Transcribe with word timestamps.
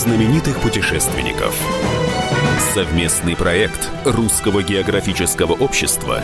знаменитых 0.00 0.58
путешественников. 0.60 1.54
Совместный 2.72 3.36
проект 3.36 3.90
Русского 4.06 4.62
географического 4.62 5.52
общества 5.52 6.22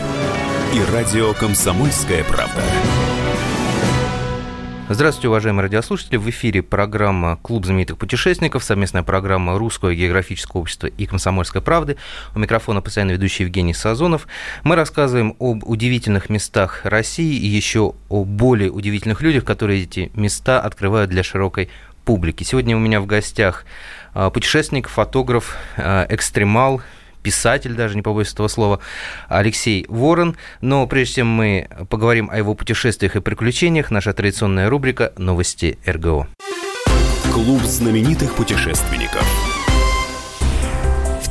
и 0.73 0.81
радио 0.91 1.33
«Комсомольская 1.35 2.23
правда». 2.23 2.63
Здравствуйте, 4.89 5.27
уважаемые 5.27 5.63
радиослушатели. 5.63 6.15
В 6.15 6.29
эфире 6.29 6.63
программа 6.63 7.35
«Клуб 7.41 7.65
знаменитых 7.65 7.97
путешественников», 7.97 8.63
совместная 8.63 9.03
программа 9.03 9.57
Русского 9.59 9.93
географического 9.93 10.61
общества 10.61 10.87
и 10.87 11.05
«Комсомольской 11.05 11.61
правды». 11.61 11.97
У 12.33 12.39
микрофона 12.39 12.81
постоянно 12.81 13.11
ведущий 13.11 13.43
Евгений 13.43 13.73
Сазонов. 13.73 14.29
Мы 14.63 14.77
рассказываем 14.77 15.35
об 15.39 15.65
удивительных 15.65 16.29
местах 16.29 16.81
России 16.85 17.35
и 17.37 17.45
еще 17.45 17.95
о 18.07 18.23
более 18.23 18.71
удивительных 18.71 19.21
людях, 19.21 19.43
которые 19.43 19.83
эти 19.83 20.09
места 20.15 20.61
открывают 20.61 21.09
для 21.11 21.21
широкой 21.21 21.69
публики. 22.07 22.45
Сегодня 22.45 22.77
у 22.77 22.79
меня 22.79 23.01
в 23.01 23.05
гостях 23.05 23.65
а, 24.13 24.29
путешественник, 24.29 24.87
фотограф, 24.87 25.57
а, 25.75 26.07
экстремал, 26.09 26.81
писатель, 27.21 27.73
даже 27.73 27.95
не 27.95 28.01
побоюсь 28.01 28.31
этого 28.31 28.47
слова, 28.47 28.79
Алексей 29.27 29.85
Ворон. 29.89 30.37
Но 30.61 30.87
прежде 30.87 31.15
чем 31.15 31.27
мы 31.27 31.67
поговорим 31.89 32.29
о 32.29 32.37
его 32.37 32.55
путешествиях 32.55 33.17
и 33.17 33.19
приключениях, 33.19 33.91
наша 33.91 34.13
традиционная 34.13 34.69
рубрика 34.69 35.11
«Новости 35.17 35.79
РГО». 35.85 36.29
Клуб 37.33 37.61
знаменитых 37.63 38.35
путешественников. 38.35 39.46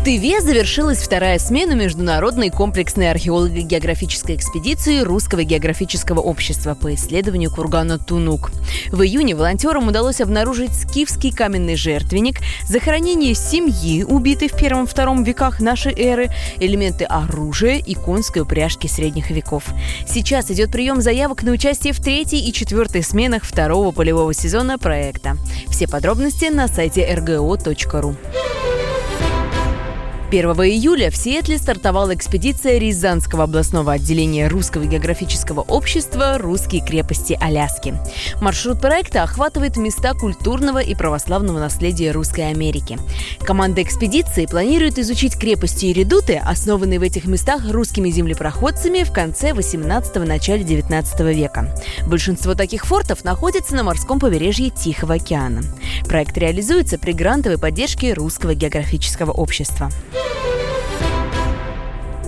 Тыве 0.06 0.40
завершилась 0.40 0.98
вторая 0.98 1.36
смена 1.40 1.72
международной 1.72 2.50
комплексной 2.50 3.10
археолого-географической 3.10 4.36
экспедиции 4.36 5.00
Русского 5.00 5.42
географического 5.42 6.20
общества 6.20 6.76
по 6.76 6.94
исследованию 6.94 7.50
кургана 7.50 7.98
Тунук. 7.98 8.52
В 8.92 9.02
июне 9.02 9.34
волонтерам 9.34 9.88
удалось 9.88 10.20
обнаружить 10.20 10.72
скифский 10.74 11.32
каменный 11.32 11.74
жертвенник, 11.74 12.36
захоронение 12.68 13.34
семьи, 13.34 14.04
убитой 14.04 14.46
в 14.48 14.56
первом-втором 14.56 15.24
веках 15.24 15.58
нашей 15.58 15.92
эры, 15.92 16.30
элементы 16.60 17.02
оружия 17.04 17.78
и 17.78 17.94
конской 17.94 18.42
упряжки 18.42 18.86
средних 18.86 19.30
веков. 19.30 19.64
Сейчас 20.06 20.52
идет 20.52 20.70
прием 20.70 21.02
заявок 21.02 21.42
на 21.42 21.50
участие 21.50 21.92
в 21.92 21.98
третьей 21.98 22.48
и 22.48 22.52
четвертой 22.52 23.02
сменах 23.02 23.42
второго 23.42 23.90
полевого 23.90 24.32
сезона 24.32 24.78
проекта. 24.78 25.36
Все 25.66 25.88
подробности 25.88 26.44
на 26.44 26.68
сайте 26.68 27.04
rgo.ru. 27.12 28.14
1 30.28 30.44
июля 30.44 31.12
в 31.12 31.16
Сиэтле 31.16 31.56
стартовала 31.56 32.12
экспедиция 32.12 32.78
Рязанского 32.78 33.44
областного 33.44 33.92
отделения 33.92 34.48
Русского 34.48 34.84
географического 34.84 35.60
общества 35.60 36.36
«Русские 36.38 36.84
крепости 36.84 37.38
Аляски». 37.40 37.94
Маршрут 38.40 38.80
проекта 38.80 39.22
охватывает 39.22 39.76
места 39.76 40.14
культурного 40.14 40.80
и 40.80 40.96
православного 40.96 41.60
наследия 41.60 42.10
Русской 42.10 42.50
Америки. 42.50 42.98
Команда 43.38 43.84
экспедиции 43.84 44.46
планирует 44.46 44.98
изучить 44.98 45.38
крепости 45.38 45.86
и 45.86 45.92
редуты, 45.92 46.42
основанные 46.44 46.98
в 46.98 47.02
этих 47.02 47.26
местах 47.26 47.62
русскими 47.70 48.10
землепроходцами 48.10 49.04
в 49.04 49.12
конце 49.12 49.52
18 49.52 50.16
начале 50.26 50.64
19 50.64 51.20
века. 51.36 51.72
Большинство 52.04 52.56
таких 52.56 52.84
фортов 52.86 53.22
находится 53.22 53.76
на 53.76 53.84
морском 53.84 54.18
побережье 54.18 54.70
Тихого 54.70 55.14
океана. 55.14 55.62
Проект 56.08 56.36
реализуется 56.36 56.98
при 56.98 57.12
грантовой 57.12 57.58
поддержке 57.58 58.12
Русского 58.12 58.54
географического 58.54 59.30
общества. 59.30 59.88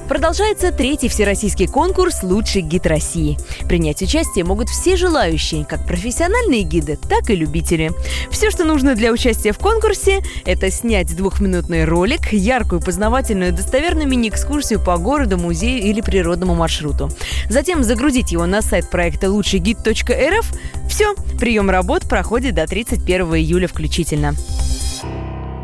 Продолжается 0.08 0.72
третий 0.72 1.08
всероссийский 1.08 1.66
конкурс 1.66 2.22
«Лучший 2.22 2.62
гид 2.62 2.86
России». 2.86 3.38
Принять 3.68 4.00
участие 4.00 4.44
могут 4.44 4.70
все 4.70 4.96
желающие, 4.96 5.66
как 5.66 5.86
профессиональные 5.86 6.62
гиды, 6.62 6.96
так 6.96 7.28
и 7.28 7.36
любители. 7.36 7.92
Все, 8.30 8.50
что 8.50 8.64
нужно 8.64 8.94
для 8.94 9.12
участия 9.12 9.52
в 9.52 9.58
конкурсе, 9.58 10.22
это 10.46 10.70
снять 10.70 11.14
двухминутный 11.14 11.84
ролик, 11.84 12.32
яркую, 12.32 12.80
познавательную, 12.80 13.52
достоверную 13.52 14.08
мини-экскурсию 14.08 14.80
по 14.82 14.96
городу, 14.96 15.36
музею 15.36 15.82
или 15.82 16.00
природному 16.00 16.54
маршруту. 16.54 17.10
Затем 17.50 17.84
загрузить 17.84 18.32
его 18.32 18.46
на 18.46 18.62
сайт 18.62 18.88
проекта 18.88 19.30
лучшийгид.рф. 19.30 20.52
Все, 20.88 21.14
прием 21.38 21.68
работ 21.68 22.08
проходит 22.08 22.54
до 22.54 22.66
31 22.66 23.34
июля 23.36 23.68
включительно. 23.68 24.34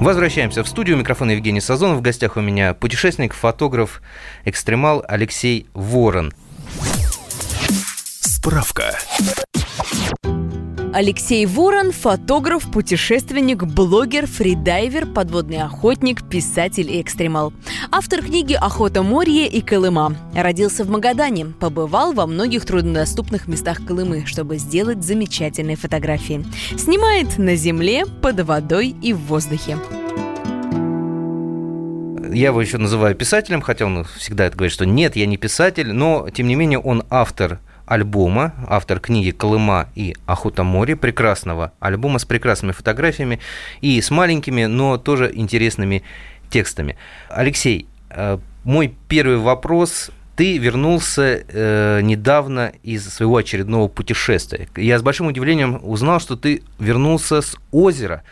Возвращаемся 0.05 0.63
в 0.63 0.69
студию. 0.69 0.99
Микрофон 0.99 1.31
Евгений 1.31 1.63
Сазонов. 1.63 1.97
В 1.97 2.03
гостях 2.03 2.37
у 2.37 2.43
меня 2.43 2.75
путешественник, 2.75 3.33
фотограф, 3.33 4.03
экстремал 4.45 5.03
Алексей 5.09 5.67
Ворон. 5.73 6.35
Справка. 8.21 8.99
Алексей 10.95 11.45
Ворон– 11.45 11.91
фотограф, 11.93 12.71
путешественник, 12.71 13.65
блогер, 13.65 14.29
фридайвер, 14.29 15.07
подводный 15.07 15.61
охотник, 15.61 16.23
писатель 16.29 16.89
и 16.89 17.03
экстремал. 17.03 17.53
Автор 17.91 18.23
книги 18.23 18.53
«Охота, 18.55 19.03
море 19.03 19.49
и 19.49 19.61
Колыма». 19.61 20.17
Родился 20.37 20.85
в 20.85 20.91
Магадане, 20.91 21.47
побывал 21.47 22.13
во 22.13 22.29
многих 22.29 22.65
труднодоступных 22.65 23.49
местах 23.49 23.85
Колымы, 23.85 24.25
чтобы 24.25 24.59
сделать 24.59 25.03
замечательные 25.03 25.77
фотографии. 25.77 26.47
Снимает 26.79 27.39
на 27.39 27.57
земле, 27.57 28.07
под 28.07 28.43
водой 28.43 28.95
и 29.03 29.13
в 29.13 29.19
воздухе 29.19 29.77
я 32.33 32.49
его 32.49 32.61
еще 32.61 32.79
называю 32.79 33.15
писателем, 33.15 33.63
хотя 33.63 33.87
он 33.87 34.05
всегда 34.17 34.47
это 34.47 34.57
говорит, 34.57 34.73
что 34.73 34.85
нет, 34.85 35.15
я 35.15 35.25
не 35.27 35.37
писатель, 35.37 35.93
но, 35.93 36.29
тем 36.31 36.49
не 36.49 36.57
менее, 36.57 36.81
он 36.81 37.05
автор 37.09 37.61
альбома, 37.87 38.55
автор 38.69 39.01
книги 39.01 39.31
«Колыма» 39.31 39.89
и 39.95 40.15
«Охота 40.27 40.65
море», 40.65 40.97
прекрасного 40.97 41.73
альбома 41.81 42.19
с 42.19 42.25
прекрасными 42.25 42.73
фотографиями 42.73 43.41
и 43.81 44.01
с 44.01 44.11
маленькими, 44.11 44.65
но 44.65 44.99
тоже 44.99 45.31
интересными 45.35 46.03
текстами. 46.51 46.97
Алексей, 47.29 47.87
э, 48.11 48.39
мой 48.65 48.95
первый 49.09 49.39
вопрос 49.39 50.11
ты 50.37 50.59
вернулся 50.59 51.45
э, 51.47 52.01
недавно 52.03 52.73
из 52.83 53.09
своего 53.09 53.37
очередного 53.37 53.89
путешествия. 53.89 54.69
Я 54.77 54.99
с 54.99 55.03
большим 55.03 55.29
удивлением 55.29 55.81
узнал, 55.83 56.21
что 56.21 56.37
ты 56.37 56.63
вернулся 56.79 57.41
с 57.41 57.57
озера. 57.71 58.23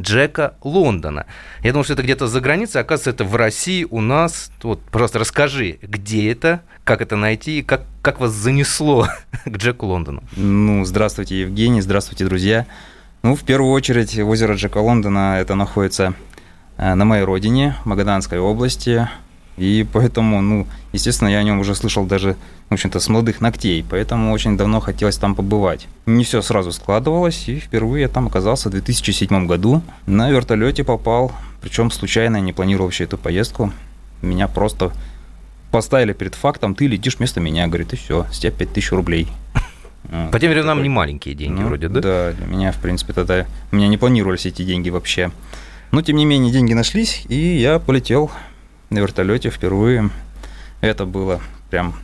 Джека 0.00 0.54
Лондона. 0.62 1.26
Я 1.62 1.72
думал, 1.72 1.84
что 1.84 1.94
это 1.94 2.02
где-то 2.02 2.26
за 2.26 2.40
границей, 2.40 2.80
оказывается, 2.80 3.10
это 3.10 3.24
в 3.24 3.34
России 3.36 3.86
у 3.88 4.00
нас. 4.00 4.50
Вот 4.62 4.80
просто 4.82 5.18
расскажи, 5.18 5.78
где 5.82 6.30
это, 6.30 6.62
как 6.84 7.00
это 7.00 7.16
найти, 7.16 7.62
как, 7.62 7.82
как 8.02 8.20
вас 8.20 8.32
занесло 8.32 9.08
к 9.44 9.56
Джеку 9.56 9.86
Лондону? 9.86 10.22
Ну, 10.36 10.84
здравствуйте, 10.84 11.40
Евгений, 11.40 11.80
здравствуйте, 11.80 12.24
друзья. 12.24 12.66
Ну, 13.22 13.34
в 13.34 13.44
первую 13.44 13.72
очередь, 13.72 14.18
озеро 14.18 14.54
Джека 14.54 14.78
Лондона, 14.78 15.38
это 15.40 15.54
находится 15.54 16.14
э, 16.76 16.94
на 16.94 17.04
моей 17.04 17.24
родине, 17.24 17.76
Магаданской 17.84 18.38
области, 18.38 19.08
и 19.58 19.86
поэтому, 19.92 20.40
ну, 20.40 20.66
естественно, 20.92 21.28
я 21.28 21.38
о 21.38 21.42
нем 21.42 21.58
уже 21.58 21.74
слышал 21.74 22.06
даже, 22.06 22.36
в 22.68 22.74
общем-то, 22.74 23.00
с 23.00 23.08
молодых 23.08 23.40
ногтей, 23.40 23.84
поэтому 23.88 24.32
очень 24.32 24.56
давно 24.56 24.80
хотелось 24.80 25.16
там 25.16 25.34
побывать. 25.34 25.88
Не 26.06 26.24
все 26.24 26.42
сразу 26.42 26.72
складывалось, 26.72 27.48
и 27.48 27.58
впервые 27.58 28.02
я 28.02 28.08
там 28.08 28.26
оказался 28.26 28.68
в 28.68 28.72
2007 28.72 29.46
году. 29.46 29.82
На 30.06 30.30
вертолете 30.30 30.84
попал, 30.84 31.32
причем 31.60 31.90
случайно, 31.90 32.38
не 32.40 32.52
планировал 32.52 32.86
вообще 32.86 33.04
эту 33.04 33.18
поездку. 33.18 33.72
Меня 34.22 34.48
просто 34.48 34.92
поставили 35.70 36.12
перед 36.12 36.34
фактом, 36.34 36.74
ты 36.74 36.86
летишь 36.86 37.18
вместо 37.18 37.40
меня, 37.40 37.66
говорит, 37.66 37.92
и 37.92 37.96
все, 37.96 38.26
с 38.30 38.38
тебя 38.38 38.52
5000 38.52 38.92
рублей. 38.92 39.28
По 40.32 40.40
тем 40.40 40.50
временам 40.52 40.82
не 40.82 40.88
маленькие 40.88 41.34
деньги 41.34 41.60
ну, 41.60 41.66
вроде, 41.66 41.88
да? 41.88 42.00
Да, 42.00 42.32
для 42.32 42.46
меня, 42.46 42.72
в 42.72 42.78
принципе, 42.78 43.12
тогда... 43.12 43.46
У 43.72 43.76
меня 43.76 43.88
не 43.88 43.98
планировались 43.98 44.46
эти 44.46 44.62
деньги 44.62 44.88
вообще. 44.88 45.30
Но, 45.90 46.00
тем 46.02 46.16
не 46.16 46.24
менее, 46.24 46.52
деньги 46.52 46.72
нашлись, 46.72 47.24
и 47.28 47.58
я 47.58 47.78
полетел 47.78 48.30
на 48.90 48.98
вертолете 48.98 49.50
впервые. 49.50 50.10
Это 50.80 51.04
было 51.06 51.40
прям 51.70 51.94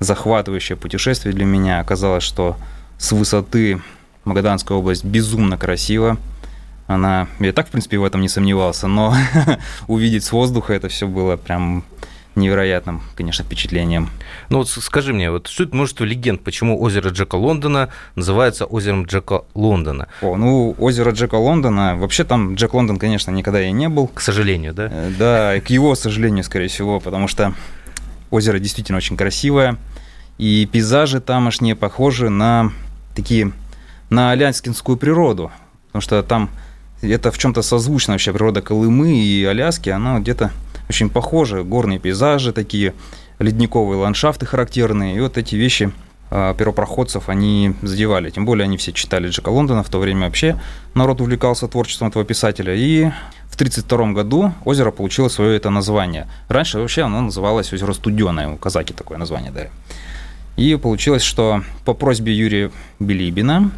захватывающее 0.00 0.76
путешествие 0.76 1.34
для 1.34 1.44
меня. 1.44 1.80
Оказалось, 1.80 2.24
что 2.24 2.56
с 2.98 3.12
высоты 3.12 3.80
Магаданская 4.24 4.76
область 4.78 5.04
безумно 5.04 5.58
красиво. 5.58 6.18
Она, 6.86 7.28
я 7.40 7.52
так, 7.52 7.68
в 7.68 7.70
принципе, 7.70 7.98
в 7.98 8.04
этом 8.04 8.20
не 8.20 8.28
сомневался, 8.28 8.86
но 8.86 9.14
увидеть 9.86 10.24
с 10.24 10.32
воздуха 10.32 10.72
это 10.72 10.88
все 10.88 11.06
было 11.06 11.36
прям 11.36 11.84
невероятным, 12.36 13.02
конечно, 13.16 13.44
впечатлением. 13.44 14.10
Ну 14.48 14.58
вот 14.58 14.68
скажи 14.68 15.12
мне, 15.12 15.30
вот 15.30 15.46
суть 15.46 15.72
множество 15.72 16.04
легенд, 16.04 16.42
почему 16.42 16.80
озеро 16.80 17.10
Джека 17.10 17.36
Лондона 17.36 17.88
называется 18.16 18.64
озером 18.64 19.04
Джека 19.04 19.42
Лондона? 19.54 20.08
О, 20.22 20.36
ну, 20.36 20.74
озеро 20.78 21.12
Джека 21.12 21.36
Лондона, 21.36 21.96
вообще 21.96 22.24
там 22.24 22.54
Джек 22.54 22.74
Лондон, 22.74 22.98
конечно, 22.98 23.30
никогда 23.30 23.62
и 23.62 23.72
не 23.72 23.88
был. 23.88 24.08
К 24.08 24.20
сожалению, 24.20 24.74
да? 24.74 24.88
Э, 24.90 25.10
да, 25.18 25.60
к 25.60 25.70
его 25.70 25.94
сожалению, 25.94 26.44
скорее 26.44 26.68
всего, 26.68 27.00
потому 27.00 27.28
что 27.28 27.54
озеро 28.30 28.58
действительно 28.58 28.98
очень 28.98 29.16
красивое, 29.16 29.76
и 30.38 30.66
пейзажи 30.70 31.20
тамошние 31.20 31.76
похожи 31.76 32.28
на 32.28 32.72
такие, 33.14 33.52
на 34.10 34.32
аляскинскую 34.32 34.96
природу, 34.96 35.52
потому 35.86 36.02
что 36.02 36.22
там 36.22 36.50
это 37.00 37.30
в 37.30 37.38
чем-то 37.38 37.62
созвучно 37.62 38.14
вообще 38.14 38.32
природа 38.32 38.62
Колымы 38.62 39.16
и 39.16 39.44
Аляски, 39.44 39.90
она 39.90 40.18
где-то 40.18 40.50
очень 40.88 41.10
похожи, 41.10 41.62
горные 41.62 41.98
пейзажи 41.98 42.52
такие, 42.52 42.94
ледниковые 43.38 43.98
ландшафты 43.98 44.46
характерные, 44.46 45.16
и 45.16 45.20
вот 45.20 45.38
эти 45.38 45.56
вещи 45.56 45.92
э, 46.30 46.54
первопроходцев 46.56 47.28
они 47.28 47.74
задевали. 47.82 48.30
Тем 48.30 48.44
более 48.44 48.64
они 48.64 48.76
все 48.76 48.92
читали 48.92 49.28
Джека 49.28 49.48
Лондона, 49.48 49.82
в 49.82 49.88
то 49.88 49.98
время 49.98 50.26
вообще 50.26 50.58
народ 50.94 51.20
увлекался 51.20 51.68
творчеством 51.68 52.08
этого 52.08 52.24
писателя. 52.24 52.74
И 52.74 53.06
в 53.50 53.54
1932 53.54 54.12
году 54.12 54.52
озеро 54.64 54.90
получило 54.90 55.28
свое 55.28 55.56
это 55.56 55.70
название. 55.70 56.28
Раньше 56.48 56.78
вообще 56.78 57.02
оно 57.02 57.20
называлось 57.22 57.72
озеро 57.72 57.92
Студеное, 57.92 58.48
у 58.48 58.56
казаки 58.56 58.92
такое 58.92 59.18
название 59.18 59.50
дали. 59.50 59.70
И 60.56 60.76
получилось, 60.76 61.22
что 61.22 61.62
по 61.84 61.94
просьбе 61.94 62.32
Юрия 62.32 62.70
Билибина 63.00 63.70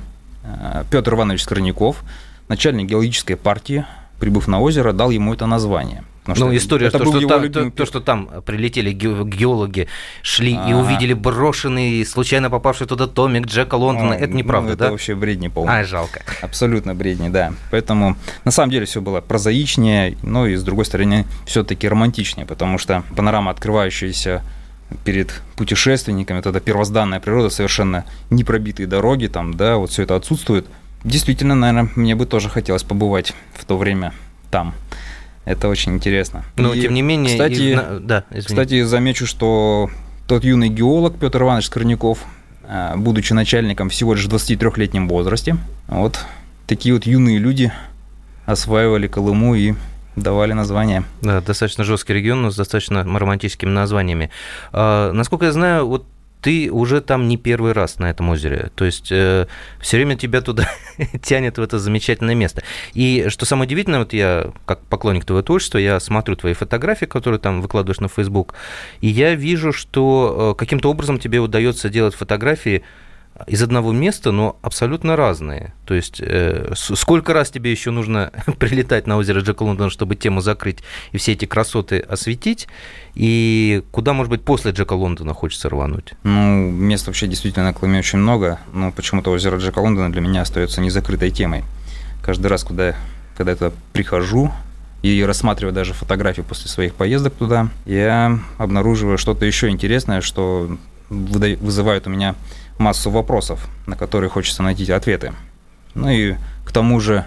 э, 0.44 0.84
Петр 0.90 1.14
Иванович 1.14 1.42
Скорняков, 1.42 2.02
начальник 2.48 2.88
геологической 2.88 3.36
партии, 3.36 3.86
прибыв 4.20 4.48
на 4.48 4.60
озеро, 4.60 4.92
дал 4.92 5.10
ему 5.10 5.32
это 5.32 5.46
название– 5.46 6.04
ну, 6.26 6.54
история, 6.56 6.88
это 6.88 6.98
то, 6.98 7.04
что 7.06 7.26
там, 7.26 7.52
то, 7.52 7.70
то, 7.70 7.86
что 7.86 8.00
там 8.00 8.30
прилетели 8.44 8.92
геологи, 8.92 9.88
шли 10.22 10.54
А-а-а. 10.54 10.70
и 10.70 10.72
увидели 10.74 11.12
брошенный, 11.12 12.04
случайно 12.04 12.50
попавший 12.50 12.86
туда 12.86 13.06
томик 13.06 13.46
Джека 13.46 13.74
Лондона, 13.76 14.10
ну, 14.10 14.14
это 14.14 14.28
неправда, 14.28 14.70
ну, 14.70 14.76
да? 14.76 14.84
Это 14.86 14.92
вообще 14.92 15.14
бредни 15.14 15.48
полный. 15.48 15.80
А, 15.80 15.84
жалко. 15.84 16.22
Абсолютно 16.42 16.94
бредни, 16.94 17.28
да. 17.28 17.52
Поэтому, 17.70 18.16
на 18.44 18.50
самом 18.50 18.70
деле, 18.70 18.86
все 18.86 19.00
было 19.00 19.20
прозаичнее, 19.20 20.16
но 20.22 20.46
и, 20.46 20.56
с 20.56 20.62
другой 20.62 20.84
стороны, 20.84 21.26
все-таки 21.46 21.88
романтичнее, 21.88 22.46
потому 22.46 22.78
что 22.78 23.04
панорама, 23.14 23.50
открывающаяся 23.50 24.42
перед 25.04 25.42
путешественниками, 25.56 26.40
тогда 26.40 26.60
первозданная 26.60 27.20
природа, 27.20 27.50
совершенно 27.50 28.04
непробитые 28.30 28.86
дороги, 28.86 29.26
там, 29.26 29.54
да, 29.54 29.76
вот 29.76 29.90
все 29.90 30.02
это 30.02 30.16
отсутствует. 30.16 30.66
Действительно, 31.04 31.54
наверное, 31.54 31.90
мне 31.94 32.14
бы 32.14 32.26
тоже 32.26 32.48
хотелось 32.48 32.82
побывать 32.82 33.32
в 33.54 33.64
то 33.64 33.76
время 33.76 34.12
там. 34.50 34.74
Это 35.46 35.68
очень 35.68 35.94
интересно. 35.94 36.44
Но, 36.56 36.74
и, 36.74 36.82
тем 36.82 36.92
не 36.92 37.02
менее... 37.02 37.32
Кстати, 37.32 37.74
из... 37.74 38.02
да, 38.02 38.24
кстати, 38.44 38.82
замечу, 38.82 39.26
что 39.26 39.88
тот 40.26 40.44
юный 40.44 40.68
геолог 40.68 41.16
Петр 41.18 41.40
Иванович 41.42 41.66
Скорняков, 41.66 42.18
э, 42.64 42.94
будучи 42.96 43.32
начальником 43.32 43.88
всего 43.88 44.14
лишь 44.14 44.26
в 44.26 44.28
23-летнем 44.28 45.08
возрасте, 45.08 45.56
вот 45.86 46.18
такие 46.66 46.94
вот 46.94 47.06
юные 47.06 47.38
люди 47.38 47.72
осваивали 48.44 49.06
Колыму 49.06 49.54
и 49.54 49.74
давали 50.16 50.52
название. 50.52 51.04
Да, 51.22 51.40
достаточно 51.40 51.84
жесткий 51.84 52.14
регион, 52.14 52.42
но 52.42 52.50
с 52.50 52.56
достаточно 52.56 53.04
романтическими 53.04 53.70
названиями. 53.70 54.30
А, 54.72 55.12
насколько 55.12 55.44
я 55.44 55.52
знаю, 55.52 55.86
вот 55.86 56.06
ты 56.40 56.70
уже 56.70 57.00
там 57.00 57.28
не 57.28 57.36
первый 57.36 57.72
раз 57.72 57.98
на 57.98 58.10
этом 58.10 58.28
озере. 58.28 58.70
То 58.74 58.84
есть 58.84 59.10
э, 59.10 59.46
все 59.80 59.96
время 59.96 60.16
тебя 60.16 60.40
туда 60.40 60.68
тянет 61.22 61.58
в 61.58 61.62
это 61.62 61.78
замечательное 61.78 62.34
место. 62.34 62.62
И 62.94 63.26
что 63.28 63.44
самое 63.46 63.66
удивительное, 63.66 64.00
вот 64.00 64.12
я, 64.12 64.52
как 64.64 64.80
поклонник 64.86 65.24
твоего 65.24 65.42
творчества, 65.42 65.78
я 65.78 65.98
смотрю 66.00 66.36
твои 66.36 66.52
фотографии, 66.52 67.06
которые 67.06 67.40
там 67.40 67.62
выкладываешь 67.62 68.00
на 68.00 68.08
Facebook, 68.08 68.54
и 69.00 69.08
я 69.08 69.34
вижу, 69.34 69.72
что 69.72 70.52
э, 70.54 70.58
каким-то 70.58 70.90
образом 70.90 71.18
тебе 71.18 71.38
удается 71.40 71.88
делать 71.88 72.14
фотографии 72.14 72.82
из 73.46 73.62
одного 73.62 73.92
места, 73.92 74.32
но 74.32 74.58
абсолютно 74.62 75.16
разные. 75.16 75.74
То 75.84 75.94
есть 75.94 76.20
э, 76.20 76.72
сколько 76.74 77.32
раз 77.32 77.50
тебе 77.50 77.70
еще 77.70 77.90
нужно 77.90 78.32
прилетать 78.58 79.06
на 79.06 79.16
озеро 79.16 79.40
Джека 79.40 79.62
Лондона, 79.62 79.90
чтобы 79.90 80.16
тему 80.16 80.40
закрыть 80.40 80.78
и 81.12 81.18
все 81.18 81.32
эти 81.32 81.44
красоты 81.44 81.98
осветить, 81.98 82.66
и 83.14 83.82
куда, 83.90 84.12
может 84.12 84.30
быть, 84.30 84.42
после 84.42 84.72
Джека 84.72 84.94
Лондона 84.94 85.34
хочется 85.34 85.68
рвануть? 85.68 86.14
Ну, 86.22 86.70
мест 86.70 87.06
вообще 87.06 87.26
действительно 87.26 87.66
на 87.66 87.74
Колыме 87.74 87.98
очень 87.98 88.18
много, 88.18 88.60
но 88.72 88.92
почему-то 88.92 89.30
озеро 89.30 89.58
Джека 89.58 89.78
Лондона 89.78 90.10
для 90.10 90.20
меня 90.20 90.42
остается 90.42 90.80
незакрытой 90.80 91.30
темой. 91.30 91.64
Каждый 92.22 92.46
раз, 92.46 92.64
куда, 92.64 92.94
когда 93.36 93.52
я 93.52 93.56
туда 93.56 93.72
прихожу, 93.92 94.52
и 95.02 95.22
рассматривая 95.22 95.72
даже 95.72 95.92
фотографии 95.92 96.42
после 96.42 96.68
своих 96.68 96.94
поездок 96.94 97.34
туда, 97.34 97.68
я 97.84 98.40
обнаруживаю 98.58 99.18
что-то 99.18 99.44
еще 99.44 99.68
интересное, 99.68 100.20
что 100.20 100.76
вызывает 101.08 102.06
у 102.06 102.10
меня 102.10 102.34
массу 102.78 103.10
вопросов, 103.10 103.68
на 103.86 103.96
которые 103.96 104.30
хочется 104.30 104.62
найти 104.62 104.90
ответы. 104.90 105.32
Ну 105.94 106.10
и 106.10 106.34
к 106.64 106.72
тому 106.72 107.00
же, 107.00 107.24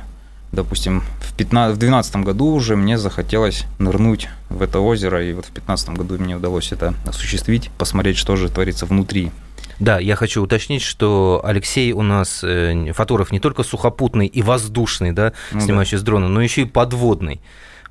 допустим, 0.51 1.03
в 1.21 1.35
2012 1.35 2.15
году 2.17 2.53
уже 2.53 2.75
мне 2.75 2.97
захотелось 2.97 3.65
нырнуть 3.79 4.29
в 4.49 4.61
это 4.61 4.79
озеро, 4.79 5.23
и 5.23 5.33
вот 5.33 5.45
в 5.45 5.53
2015 5.53 5.89
году 5.89 6.17
мне 6.19 6.35
удалось 6.35 6.71
это 6.71 6.93
осуществить, 7.05 7.69
посмотреть, 7.77 8.17
что 8.17 8.35
же 8.35 8.49
творится 8.49 8.85
внутри. 8.85 9.31
Да, 9.79 9.97
я 9.97 10.15
хочу 10.15 10.43
уточнить, 10.43 10.81
что 10.81 11.41
Алексей 11.43 11.93
у 11.93 12.01
нас 12.01 12.43
э, 12.43 12.91
фотограф 12.93 13.31
не 13.31 13.39
только 13.39 13.63
сухопутный 13.63 14.27
и 14.27 14.41
воздушный, 14.41 15.13
да, 15.13 15.31
ну, 15.51 15.61
снимающий 15.61 15.97
да. 15.97 16.01
с 16.01 16.03
дрона, 16.03 16.27
но 16.27 16.41
еще 16.41 16.63
и 16.63 16.65
подводный. 16.65 17.39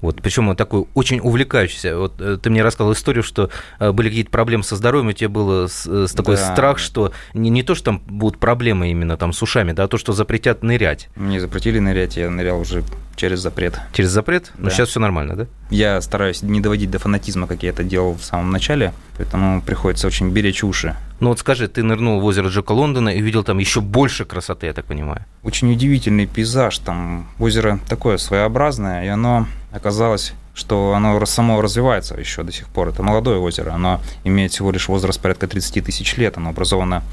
Вот, 0.00 0.22
причем 0.22 0.48
он 0.48 0.56
такой 0.56 0.86
очень 0.94 1.20
увлекающийся. 1.20 1.98
Вот 1.98 2.20
э, 2.20 2.38
ты 2.40 2.50
мне 2.50 2.62
рассказал 2.62 2.92
историю, 2.92 3.22
что 3.22 3.50
э, 3.80 3.92
были 3.92 4.08
какие-то 4.08 4.30
проблемы 4.30 4.62
со 4.62 4.76
здоровьем, 4.76 5.08
у 5.08 5.12
тебя 5.12 5.28
было 5.28 5.66
с, 5.66 5.86
э, 5.86 6.06
с 6.08 6.12
такой 6.12 6.36
да. 6.36 6.52
страх, 6.52 6.78
что 6.78 7.12
не, 7.34 7.50
не 7.50 7.62
то, 7.62 7.74
что 7.74 7.86
там 7.86 8.02
будут 8.06 8.38
проблемы 8.38 8.90
именно 8.90 9.16
там 9.16 9.32
с 9.32 9.42
ушами, 9.42 9.72
да, 9.72 9.84
а 9.84 9.88
то, 9.88 9.98
что 9.98 10.12
запретят 10.12 10.62
нырять. 10.62 11.08
Мне 11.16 11.40
запретили 11.40 11.78
нырять, 11.78 12.16
я 12.16 12.30
нырял 12.30 12.60
уже 12.60 12.84
через 13.16 13.40
запрет. 13.40 13.80
Через 13.92 14.10
запрет? 14.10 14.52
Ну, 14.54 14.58
да. 14.58 14.64
Но 14.64 14.70
сейчас 14.70 14.90
все 14.90 15.00
нормально, 15.00 15.34
да? 15.34 15.46
Я 15.70 16.00
стараюсь 16.00 16.42
не 16.42 16.60
доводить 16.60 16.90
до 16.90 16.98
фанатизма, 16.98 17.48
как 17.48 17.62
я 17.64 17.70
это 17.70 17.82
делал 17.82 18.14
в 18.14 18.22
самом 18.22 18.52
начале, 18.52 18.92
поэтому 19.16 19.60
приходится 19.60 20.06
очень 20.06 20.30
беречь 20.30 20.62
уши. 20.62 20.96
Ну 21.20 21.30
вот 21.30 21.40
скажи, 21.40 21.66
ты 21.66 21.82
нырнул 21.82 22.20
в 22.20 22.24
озеро 22.24 22.48
Джека 22.48 22.70
Лондона 22.70 23.08
и 23.08 23.20
видел 23.20 23.42
там 23.42 23.58
еще 23.58 23.80
больше 23.80 24.24
красоты, 24.24 24.66
я 24.66 24.72
так 24.72 24.84
понимаю. 24.84 25.24
Очень 25.42 25.72
удивительный 25.72 26.26
пейзаж, 26.26 26.78
там 26.78 27.28
озеро 27.40 27.80
такое 27.88 28.18
своеобразное, 28.18 29.04
и 29.04 29.08
оно 29.08 29.48
оказалось 29.72 30.34
что 30.58 30.92
оно 30.94 31.24
само 31.24 31.62
развивается 31.62 32.16
еще 32.16 32.42
до 32.42 32.50
сих 32.50 32.66
пор. 32.66 32.88
Это 32.88 33.00
молодое 33.02 33.38
озеро, 33.38 33.70
оно 33.70 34.00
имеет 34.24 34.50
всего 34.50 34.72
лишь 34.72 34.88
возраст 34.88 35.20
порядка 35.20 35.46
30 35.46 35.84
тысяч 35.84 36.16
лет, 36.16 36.36
оно 36.36 36.50
образовано 36.50 37.04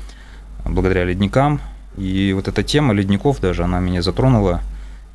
благодаря 0.66 1.04
ледникам. 1.04 1.62
И 1.96 2.34
вот 2.34 2.48
эта 2.48 2.64
тема 2.64 2.94
ледников 2.96 3.40
даже, 3.40 3.64
она 3.64 3.80
меня 3.80 4.02
затронула. 4.02 4.62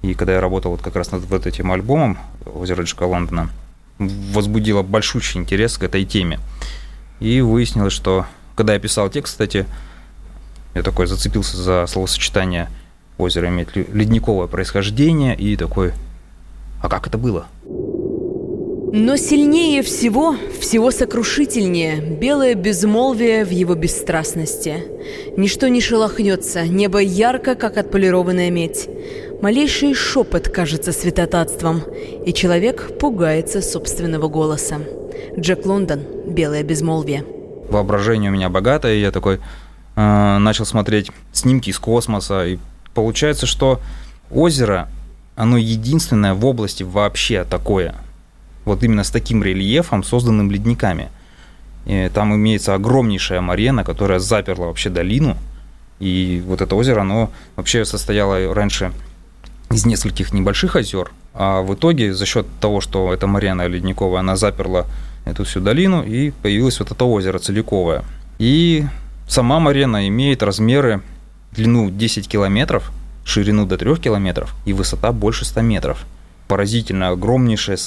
И 0.03 0.15
когда 0.15 0.35
я 0.35 0.41
работал 0.41 0.71
вот 0.71 0.81
как 0.81 0.95
раз 0.95 1.11
над 1.11 1.25
вот 1.25 1.45
этим 1.45 1.73
альбомом 1.73 2.19
«Озеро 2.47 2.85
Джека 2.85 3.03
Лондона», 3.03 3.51
возбудила 3.99 4.83
большущий 4.83 5.41
интерес 5.41 5.77
к 5.77 5.83
этой 5.83 6.05
теме. 6.05 6.39
И 7.19 7.41
выяснилось, 7.41 7.93
что 7.93 8.27
когда 8.55 8.75
я 8.75 8.79
писал 8.79 9.11
текст, 9.11 9.33
кстати, 9.33 9.67
я 10.75 10.83
такой 10.83 11.09
зацепился 11.09 11.57
за 11.57 11.85
словосочетание 11.89 12.71
«озеро 13.19 13.49
имеет 13.49 13.75
ледниковое 13.75 14.47
происхождение» 14.47 15.37
и 15.37 15.57
такой 15.57 15.93
а 16.81 16.89
как 16.89 17.07
это 17.07 17.19
было? 17.19 17.47
Но 18.93 19.17
сильнее 19.17 19.83
всего, 19.83 20.35
всего 20.61 20.91
сокрушительнее, 20.91 22.01
белое 22.01 22.55
безмолвие 22.55 23.45
в 23.45 23.51
его 23.51 23.77
бесстрастности. 23.77 24.83
Ничто 25.37 25.69
не 25.69 25.81
шелохнется, 25.81 26.67
небо 26.67 26.99
ярко, 26.99 27.55
как 27.55 27.77
отполированная 27.77 28.51
медь. 28.51 28.89
Малейший 29.43 29.95
шепот 29.95 30.49
кажется 30.49 30.91
святотатством, 30.91 31.83
и 32.27 32.33
человек 32.33 32.99
пугается 32.99 33.63
собственного 33.63 34.27
голоса. 34.27 34.79
Джек 35.39 35.65
Лондон 35.67 36.01
«Белое 36.27 36.65
безмолвие». 36.65 37.25
Воображение 37.69 38.33
у 38.33 38.35
меня 38.35 38.49
богатое, 38.49 38.95
и 38.95 39.01
я 39.01 39.13
такой 39.13 39.37
э, 39.95 40.39
начал 40.39 40.65
смотреть 40.65 41.13
снимки 41.33 41.71
из 41.71 41.79
космоса, 41.79 42.45
и 42.45 42.59
получается, 42.93 43.47
что 43.47 43.81
озеро 44.33 44.89
оно 45.41 45.57
единственное 45.57 46.35
в 46.35 46.45
области 46.45 46.83
вообще 46.83 47.45
такое. 47.45 47.95
Вот 48.67 48.83
именно 48.83 49.05
с 49.05 49.11
таким 49.11 49.43
рельефом, 49.43 50.05
созданным 50.05 50.51
ледниками. 50.51 51.09
И 51.87 52.11
там 52.13 52.35
имеется 52.35 52.75
огромнейшая 52.75 53.41
марена, 53.41 53.83
которая 53.83 54.19
заперла 54.19 54.67
вообще 54.67 54.91
долину. 54.91 55.39
И 55.99 56.43
вот 56.47 56.61
это 56.61 56.77
озеро, 56.77 57.01
оно 57.01 57.31
вообще 57.57 57.87
состояло 57.87 58.55
раньше 58.55 58.93
из 59.71 59.87
нескольких 59.87 60.35
небольших 60.35 60.77
озер, 60.77 61.11
а 61.33 61.63
в 61.63 61.75
итоге 61.75 62.13
за 62.13 62.27
счет 62.27 62.47
того, 62.61 62.83
что 62.83 63.15
эта 63.15 63.27
марена 63.27 63.67
ледниковая, 63.67 64.21
она 64.21 64.37
заперла 64.37 64.85
эту 65.25 65.45
всю 65.45 65.61
долину, 65.61 66.03
и 66.03 66.33
появилось 66.33 66.81
вот 66.81 66.91
это 66.91 67.05
озеро 67.07 67.39
целиковое. 67.39 68.05
И 68.39 68.85
сама 69.27 69.59
марена 69.59 70.07
имеет 70.09 70.43
размеры, 70.43 71.01
длину 71.53 71.89
10 71.91 72.29
километров, 72.29 72.93
ширину 73.31 73.65
до 73.65 73.79
3 73.79 73.97
километров 73.97 74.55
и 74.65 74.73
высота 74.73 75.13
больше 75.13 75.45
100 75.45 75.61
метров. 75.63 76.05
Поразительно 76.49 77.11
огромнейшее 77.11 77.79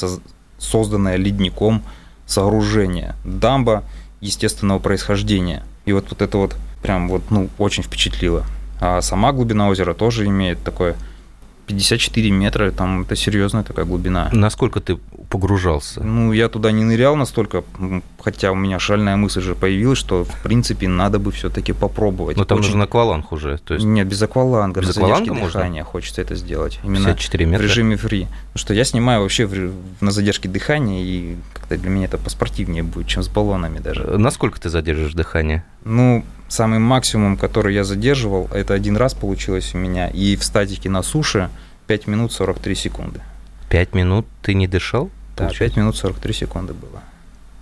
созданное 0.57 1.17
ледником 1.17 1.83
сооружение. 2.25 3.15
Дамба 3.25 3.83
естественного 4.21 4.79
происхождения. 4.79 5.63
И 5.85 5.91
вот, 5.91 6.05
вот 6.09 6.21
это 6.21 6.37
вот 6.37 6.55
прям 6.81 7.09
вот, 7.09 7.23
ну, 7.29 7.49
очень 7.57 7.83
впечатлило. 7.83 8.45
А 8.79 9.01
сама 9.01 9.33
глубина 9.33 9.67
озера 9.67 9.93
тоже 9.93 10.25
имеет 10.27 10.63
такое 10.63 10.95
54 11.67 12.31
метра, 12.31 12.71
там 12.71 13.01
это 13.01 13.15
серьезная 13.15 13.63
такая 13.63 13.85
глубина. 13.85 14.29
Насколько 14.31 14.79
ты 14.79 14.97
погружался? 15.29 16.03
Ну, 16.03 16.33
я 16.33 16.49
туда 16.49 16.71
не 16.71 16.83
нырял 16.83 17.15
настолько, 17.15 17.63
хотя 18.21 18.51
у 18.51 18.55
меня 18.55 18.79
шальная 18.79 19.15
мысль 19.15 19.41
же 19.41 19.55
появилась, 19.55 19.97
что, 19.97 20.25
в 20.25 20.43
принципе, 20.43 20.87
надо 20.87 21.19
бы 21.19 21.31
все-таки 21.31 21.73
попробовать. 21.73 22.37
Но 22.37 22.45
там 22.45 22.59
Очень... 22.59 22.69
нужен 22.69 22.81
акваланг 22.81 23.31
уже, 23.31 23.57
то 23.57 23.73
есть... 23.75 23.85
Нет, 23.85 24.07
без 24.07 24.21
акваланга, 24.21 24.81
без 24.81 24.91
акваланга 24.91 25.33
можно? 25.33 25.59
дыхания 25.59 25.83
хочется 25.83 26.21
это 26.21 26.35
сделать. 26.35 26.79
Именно 26.83 27.05
54 27.05 27.45
метра? 27.45 27.63
в 27.63 27.65
режиме 27.65 27.95
фри. 27.95 28.27
Потому 28.53 28.59
что 28.59 28.73
я 28.73 28.83
снимаю 28.83 29.21
вообще 29.21 29.49
на 30.01 30.11
задержке 30.11 30.49
дыхания, 30.49 31.03
и 31.03 31.35
как-то 31.53 31.77
для 31.77 31.89
меня 31.89 32.05
это 32.05 32.17
поспортивнее 32.17 32.83
будет, 32.83 33.07
чем 33.07 33.23
с 33.23 33.27
баллонами 33.27 33.79
даже. 33.79 34.03
Насколько 34.17 34.59
ты 34.59 34.69
задержишь 34.69 35.13
дыхание? 35.13 35.63
Ну, 35.85 36.23
самый 36.53 36.79
максимум, 36.79 37.35
который 37.35 37.73
я 37.73 37.83
задерживал, 37.83 38.47
это 38.53 38.73
один 38.73 38.95
раз 38.95 39.13
получилось 39.13 39.71
у 39.73 39.77
меня, 39.77 40.07
и 40.09 40.35
в 40.35 40.43
статике 40.43 40.89
на 40.89 41.01
суше 41.01 41.49
5 41.87 42.07
минут 42.07 42.31
43 42.31 42.75
секунды. 42.75 43.21
5 43.69 43.95
минут 43.95 44.27
ты 44.43 44.53
не 44.53 44.67
дышал? 44.67 45.09
Да, 45.35 45.49
5 45.49 45.77
минут 45.77 45.97
43 45.97 46.33
секунды 46.33 46.73
было. 46.73 47.01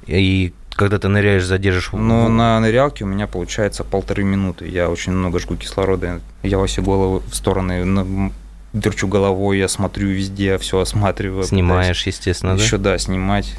И 0.08 0.54
когда 0.76 1.00
ты 1.00 1.08
ныряешь, 1.08 1.46
задержишь... 1.46 1.92
Ну, 1.94 2.28
на 2.28 2.60
нырялке 2.60 3.06
у 3.06 3.08
меня 3.08 3.28
получается 3.28 3.84
полторы 3.84 4.24
минуты. 4.24 4.68
Я 4.68 4.90
очень 4.90 5.14
много 5.14 5.40
жгу 5.40 5.56
кислорода. 5.56 6.20
Я 6.44 6.58
во 6.58 6.68
все 6.68 6.82
головы 6.82 7.22
в 7.26 7.36
стороны 7.36 8.32
дерчу 8.74 9.08
головой, 9.08 9.58
я 9.58 9.68
смотрю 9.68 10.10
везде, 10.10 10.58
все 10.58 10.80
осматриваю. 10.80 11.44
Снимаешь, 11.44 12.00
пытаюсь. 12.00 12.08
естественно, 12.18 12.56
да? 12.56 12.64
Еще, 12.64 12.78
да, 12.78 12.98
снимать 12.98 13.54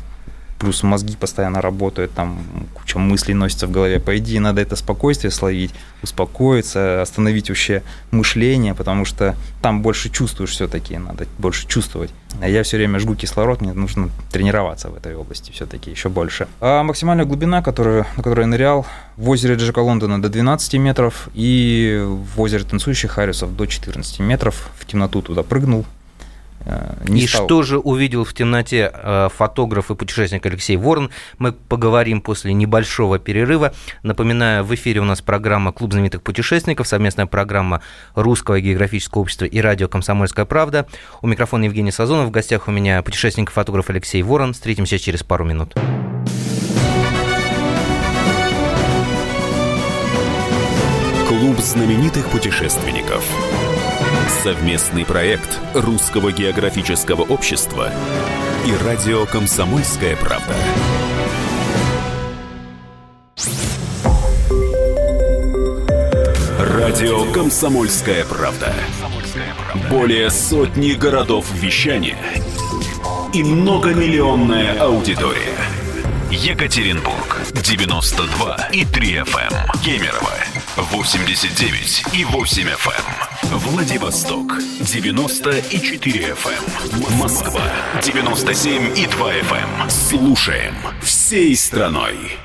плюс 0.63 0.85
мозги 0.85 1.17
постоянно 1.17 1.61
работают, 1.61 2.13
там 2.13 2.39
куча 2.73 2.97
мыслей 2.97 3.35
носится 3.35 3.67
в 3.67 3.73
голове. 3.73 3.99
По 3.99 4.17
идее, 4.17 4.39
надо 4.39 4.61
это 4.61 4.77
спокойствие 4.77 5.33
словить, 5.33 5.73
успокоиться, 6.05 7.03
остановить 7.03 7.49
вообще 7.49 7.83
мышление, 8.13 8.73
потому 8.73 9.05
что 9.05 9.35
там 9.61 9.83
больше 9.83 10.09
чувствуешь 10.09 10.51
все-таки, 10.51 10.97
надо 10.99 11.27
больше 11.39 11.67
чувствовать. 11.67 12.11
А 12.41 12.49
я 12.49 12.63
все 12.63 12.77
время 12.77 13.01
жгу 13.01 13.17
кислород, 13.17 13.61
мне 13.61 13.73
нужно 13.73 14.11
тренироваться 14.31 14.89
в 14.89 14.97
этой 14.97 15.17
области 15.17 15.51
все-таки 15.51 15.91
еще 15.91 16.09
больше. 16.09 16.47
А 16.61 16.85
максимальная 16.85 17.25
глубина, 17.25 17.61
которую, 17.61 18.07
на 18.17 18.23
которой 18.23 18.43
я 18.43 18.47
нырял, 18.47 18.87
в 19.17 19.31
озере 19.31 19.57
Джека 19.57 19.81
Лондона 19.81 20.23
до 20.23 20.29
12 20.29 20.75
метров 20.75 21.29
и 21.35 22.07
в 22.07 22.41
озере 22.41 22.63
Танцующих 22.63 23.11
Харрисов 23.11 23.57
до 23.57 23.67
14 23.67 24.21
метров. 24.21 24.71
В 24.79 24.87
темноту 24.87 25.23
туда 25.23 25.43
прыгнул, 25.43 25.85
не 27.07 27.23
и 27.23 27.27
стал... 27.27 27.45
что 27.45 27.63
же 27.63 27.79
увидел 27.79 28.25
в 28.25 28.35
темноте 28.35 28.91
э, 28.93 29.29
фотограф 29.35 29.91
и 29.91 29.95
путешественник 29.95 30.45
Алексей 30.47 30.77
Ворон, 30.77 31.11
мы 31.39 31.53
поговорим 31.53 32.21
после 32.21 32.53
небольшого 32.53 33.19
перерыва. 33.19 33.73
Напоминаю, 34.03 34.65
в 34.65 34.75
эфире 34.75 35.01
у 35.01 35.05
нас 35.05 35.21
программа 35.21 35.73
«Клуб 35.73 35.93
знаменитых 35.93 36.23
путешественников», 36.23 36.87
совместная 36.87 37.27
программа 37.27 37.83
Русского 38.15 38.61
географического 38.61 39.23
общества 39.23 39.45
и 39.45 39.61
радио 39.61 39.89
«Комсомольская 39.89 40.45
правда». 40.45 40.87
У 41.21 41.27
микрофона 41.27 41.65
Евгений 41.65 41.93
Сазонов, 41.93 42.29
в 42.29 42.31
гостях 42.31 42.69
у 42.69 42.71
меня 42.71 43.03
путешественник 43.03 43.51
и 43.51 43.53
фотограф 43.53 43.91
Алексей 43.91 44.23
Ворон. 44.23 44.53
Встретимся 44.53 44.99
через 44.99 45.23
пару 45.23 45.45
минут. 45.45 45.75
Клуб 45.75 46.42
знаменитых 51.63 52.29
путешественников. 52.29 53.25
Совместный 54.43 55.05
проект 55.05 55.61
Русского 55.75 56.33
географического 56.33 57.23
общества 57.23 57.91
и 58.67 58.85
радио 58.85 59.27
«Комсомольская 59.27 60.17
правда». 60.17 60.55
Радио 66.59 67.33
«Комсомольская 67.33 68.25
правда». 68.25 68.75
Более 69.89 70.31
сотни 70.31 70.93
городов 70.93 71.47
вещания 71.55 72.19
и 73.33 73.43
многомиллионная 73.43 74.81
аудитория. 74.81 75.57
Екатеринбург 76.31 77.41
92 77.53 78.69
и 78.73 78.85
3 78.85 79.15
FM. 79.17 79.53
Эм. 79.53 79.81
Кемерово 79.85 80.33
89 80.93 82.05
и 82.13 82.25
8 82.27 82.69
FM. 82.69 83.57
Владивосток 83.57 84.59
94 84.81 86.35
FM. 86.35 87.09
Эм. 87.09 87.19
Москва 87.19 87.63
97 88.03 88.99
и 88.99 89.07
2 89.07 89.33
FM. 89.33 89.83
Эм. 89.85 89.91
Слушаем 89.91 90.75
всей 91.01 91.57
страной. 91.57 92.37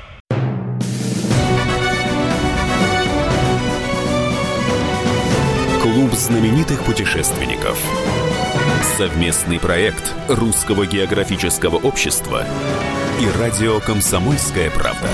Клуб 5.82 6.14
знаменитых 6.14 6.82
путешественников. 6.84 7.78
Совместный 8.96 9.60
проект 9.60 10.14
Русского 10.26 10.86
географического 10.86 11.76
общества 11.76 12.46
и 13.20 13.28
радио 13.38 13.78
«Комсомольская 13.80 14.70
правда». 14.70 15.06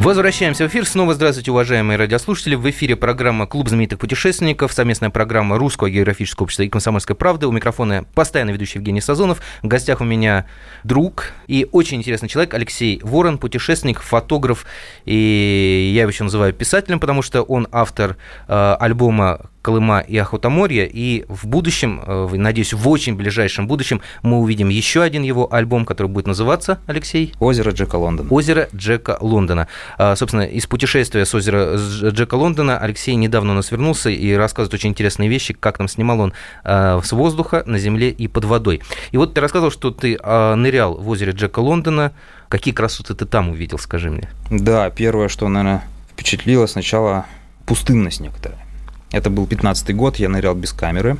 Возвращаемся 0.00 0.64
в 0.64 0.68
эфир. 0.68 0.86
Снова 0.86 1.12
здравствуйте, 1.12 1.50
уважаемые 1.50 1.98
радиослушатели. 1.98 2.54
В 2.54 2.68
эфире 2.70 2.96
программа 2.96 3.46
«Клуб 3.46 3.68
знаменитых 3.68 3.98
путешественников», 3.98 4.72
совместная 4.72 5.10
программа 5.10 5.58
Русского 5.58 5.90
географического 5.90 6.44
общества 6.44 6.62
и 6.62 6.70
«Комсомольской 6.70 7.14
правды». 7.14 7.46
У 7.46 7.52
микрофона 7.52 8.06
постоянно 8.14 8.48
ведущий 8.48 8.78
Евгений 8.78 9.02
Сазонов. 9.02 9.42
В 9.62 9.68
гостях 9.68 10.00
у 10.00 10.04
меня 10.04 10.46
друг 10.84 11.32
и 11.48 11.68
очень 11.70 11.98
интересный 11.98 12.30
человек 12.30 12.54
Алексей 12.54 12.98
Ворон, 13.02 13.36
путешественник, 13.36 14.00
фотограф. 14.00 14.64
И 15.04 15.92
я 15.94 16.00
его 16.00 16.10
еще 16.10 16.24
называю 16.24 16.54
писателем, 16.54 16.98
потому 16.98 17.20
что 17.20 17.42
он 17.42 17.68
автор 17.70 18.16
э, 18.48 18.76
альбома 18.80 19.50
Колыма 19.62 20.00
и 20.00 20.16
Охотоморья, 20.16 20.84
и 20.84 21.24
в 21.28 21.46
будущем, 21.46 22.02
э, 22.06 22.28
надеюсь, 22.32 22.72
в 22.72 22.88
очень 22.88 23.14
ближайшем 23.14 23.66
будущем 23.66 24.00
мы 24.22 24.38
увидим 24.38 24.68
еще 24.68 25.02
один 25.02 25.22
его 25.22 25.52
альбом, 25.52 25.84
который 25.84 26.08
будет 26.08 26.26
называться, 26.26 26.78
Алексей? 26.86 27.34
«Озеро 27.38 27.70
Джека 27.72 27.96
Лондона». 27.96 28.28
«Озеро 28.30 28.68
Джека 28.74 29.18
Лондона». 29.20 29.68
А, 29.98 30.16
собственно, 30.16 30.42
из 30.42 30.66
путешествия 30.66 31.24
с 31.24 31.34
озера 31.34 31.76
Джека 31.76 32.34
Лондона 32.34 32.78
Алексей 32.78 33.14
недавно 33.14 33.52
у 33.52 33.56
нас 33.56 33.70
вернулся 33.70 34.08
и 34.08 34.32
рассказывает 34.32 34.74
очень 34.74 34.90
интересные 34.90 35.28
вещи, 35.28 35.52
как 35.52 35.78
там 35.78 35.88
снимал 35.88 36.20
он 36.20 36.32
а, 36.64 37.00
с 37.02 37.12
воздуха, 37.12 37.62
на 37.66 37.78
земле 37.78 38.10
и 38.10 38.28
под 38.28 38.44
водой. 38.46 38.80
И 39.10 39.18
вот 39.18 39.34
ты 39.34 39.40
рассказывал, 39.40 39.70
что 39.70 39.90
ты 39.90 40.18
а, 40.22 40.54
нырял 40.54 40.94
в 40.94 41.08
озере 41.08 41.32
Джека 41.32 41.60
Лондона. 41.60 42.12
Какие 42.48 42.72
красоты 42.72 43.14
ты 43.14 43.26
там 43.26 43.50
увидел, 43.50 43.78
скажи 43.78 44.10
мне? 44.10 44.28
Да, 44.50 44.88
первое, 44.90 45.28
что, 45.28 45.48
наверное, 45.48 45.84
впечатлило 46.12 46.66
сначала 46.66 47.26
пустынность 47.66 48.20
некоторая 48.20 48.69
это 49.12 49.30
был 49.30 49.46
15 49.46 49.94
год, 49.94 50.16
я 50.16 50.28
нырял 50.28 50.54
без 50.54 50.72
камеры. 50.72 51.16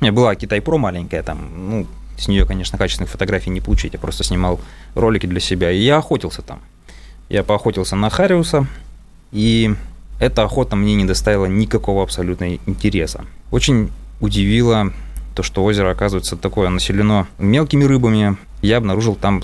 У 0.00 0.04
меня 0.04 0.12
была 0.12 0.34
Китай 0.34 0.60
Про 0.60 0.78
маленькая, 0.78 1.22
там, 1.22 1.70
ну, 1.70 1.86
с 2.16 2.28
нее, 2.28 2.46
конечно, 2.46 2.78
качественных 2.78 3.10
фотографий 3.10 3.50
не 3.50 3.60
получить, 3.60 3.94
я 3.94 3.98
просто 3.98 4.24
снимал 4.24 4.60
ролики 4.94 5.26
для 5.26 5.40
себя, 5.40 5.70
и 5.70 5.78
я 5.78 5.98
охотился 5.98 6.42
там. 6.42 6.60
Я 7.28 7.42
поохотился 7.42 7.96
на 7.96 8.10
Хариуса, 8.10 8.66
и 9.32 9.74
эта 10.20 10.42
охота 10.42 10.76
мне 10.76 10.94
не 10.94 11.04
доставила 11.04 11.46
никакого 11.46 12.02
абсолютно 12.02 12.54
интереса. 12.66 13.24
Очень 13.50 13.90
удивило 14.20 14.92
то, 15.34 15.42
что 15.42 15.64
озеро, 15.64 15.90
оказывается, 15.90 16.36
такое 16.36 16.68
населено 16.68 17.26
мелкими 17.38 17.84
рыбами. 17.84 18.36
Я 18.62 18.76
обнаружил 18.76 19.16
там 19.16 19.42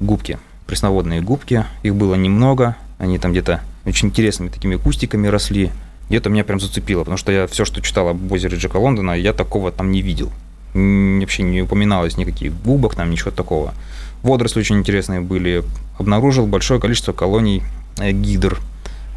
губки, 0.00 0.38
пресноводные 0.66 1.20
губки. 1.20 1.64
Их 1.82 1.94
было 1.94 2.14
немного, 2.14 2.76
они 2.98 3.18
там 3.18 3.32
где-то 3.32 3.60
очень 3.84 4.08
интересными 4.08 4.48
такими 4.48 4.76
кустиками 4.76 5.28
росли. 5.28 5.70
И 6.08 6.14
это 6.14 6.30
меня 6.30 6.44
прям 6.44 6.60
зацепило, 6.60 7.00
потому 7.00 7.16
что 7.16 7.32
я 7.32 7.46
все, 7.46 7.64
что 7.64 7.80
читал 7.80 8.08
об 8.08 8.30
озере 8.30 8.56
Джека 8.56 8.76
Лондона, 8.76 9.12
я 9.12 9.32
такого 9.32 9.72
там 9.72 9.90
не 9.90 10.02
видел. 10.02 10.30
Вообще 10.74 11.42
не 11.42 11.62
упоминалось 11.62 12.16
никаких 12.16 12.52
губок, 12.62 12.94
там 12.94 13.10
ничего 13.10 13.30
такого. 13.30 13.74
Водоросли 14.22 14.60
очень 14.60 14.78
интересные 14.78 15.20
были. 15.20 15.64
Обнаружил 15.98 16.46
большое 16.46 16.80
количество 16.80 17.12
колоний 17.12 17.62
э, 17.98 18.12
гидр. 18.12 18.58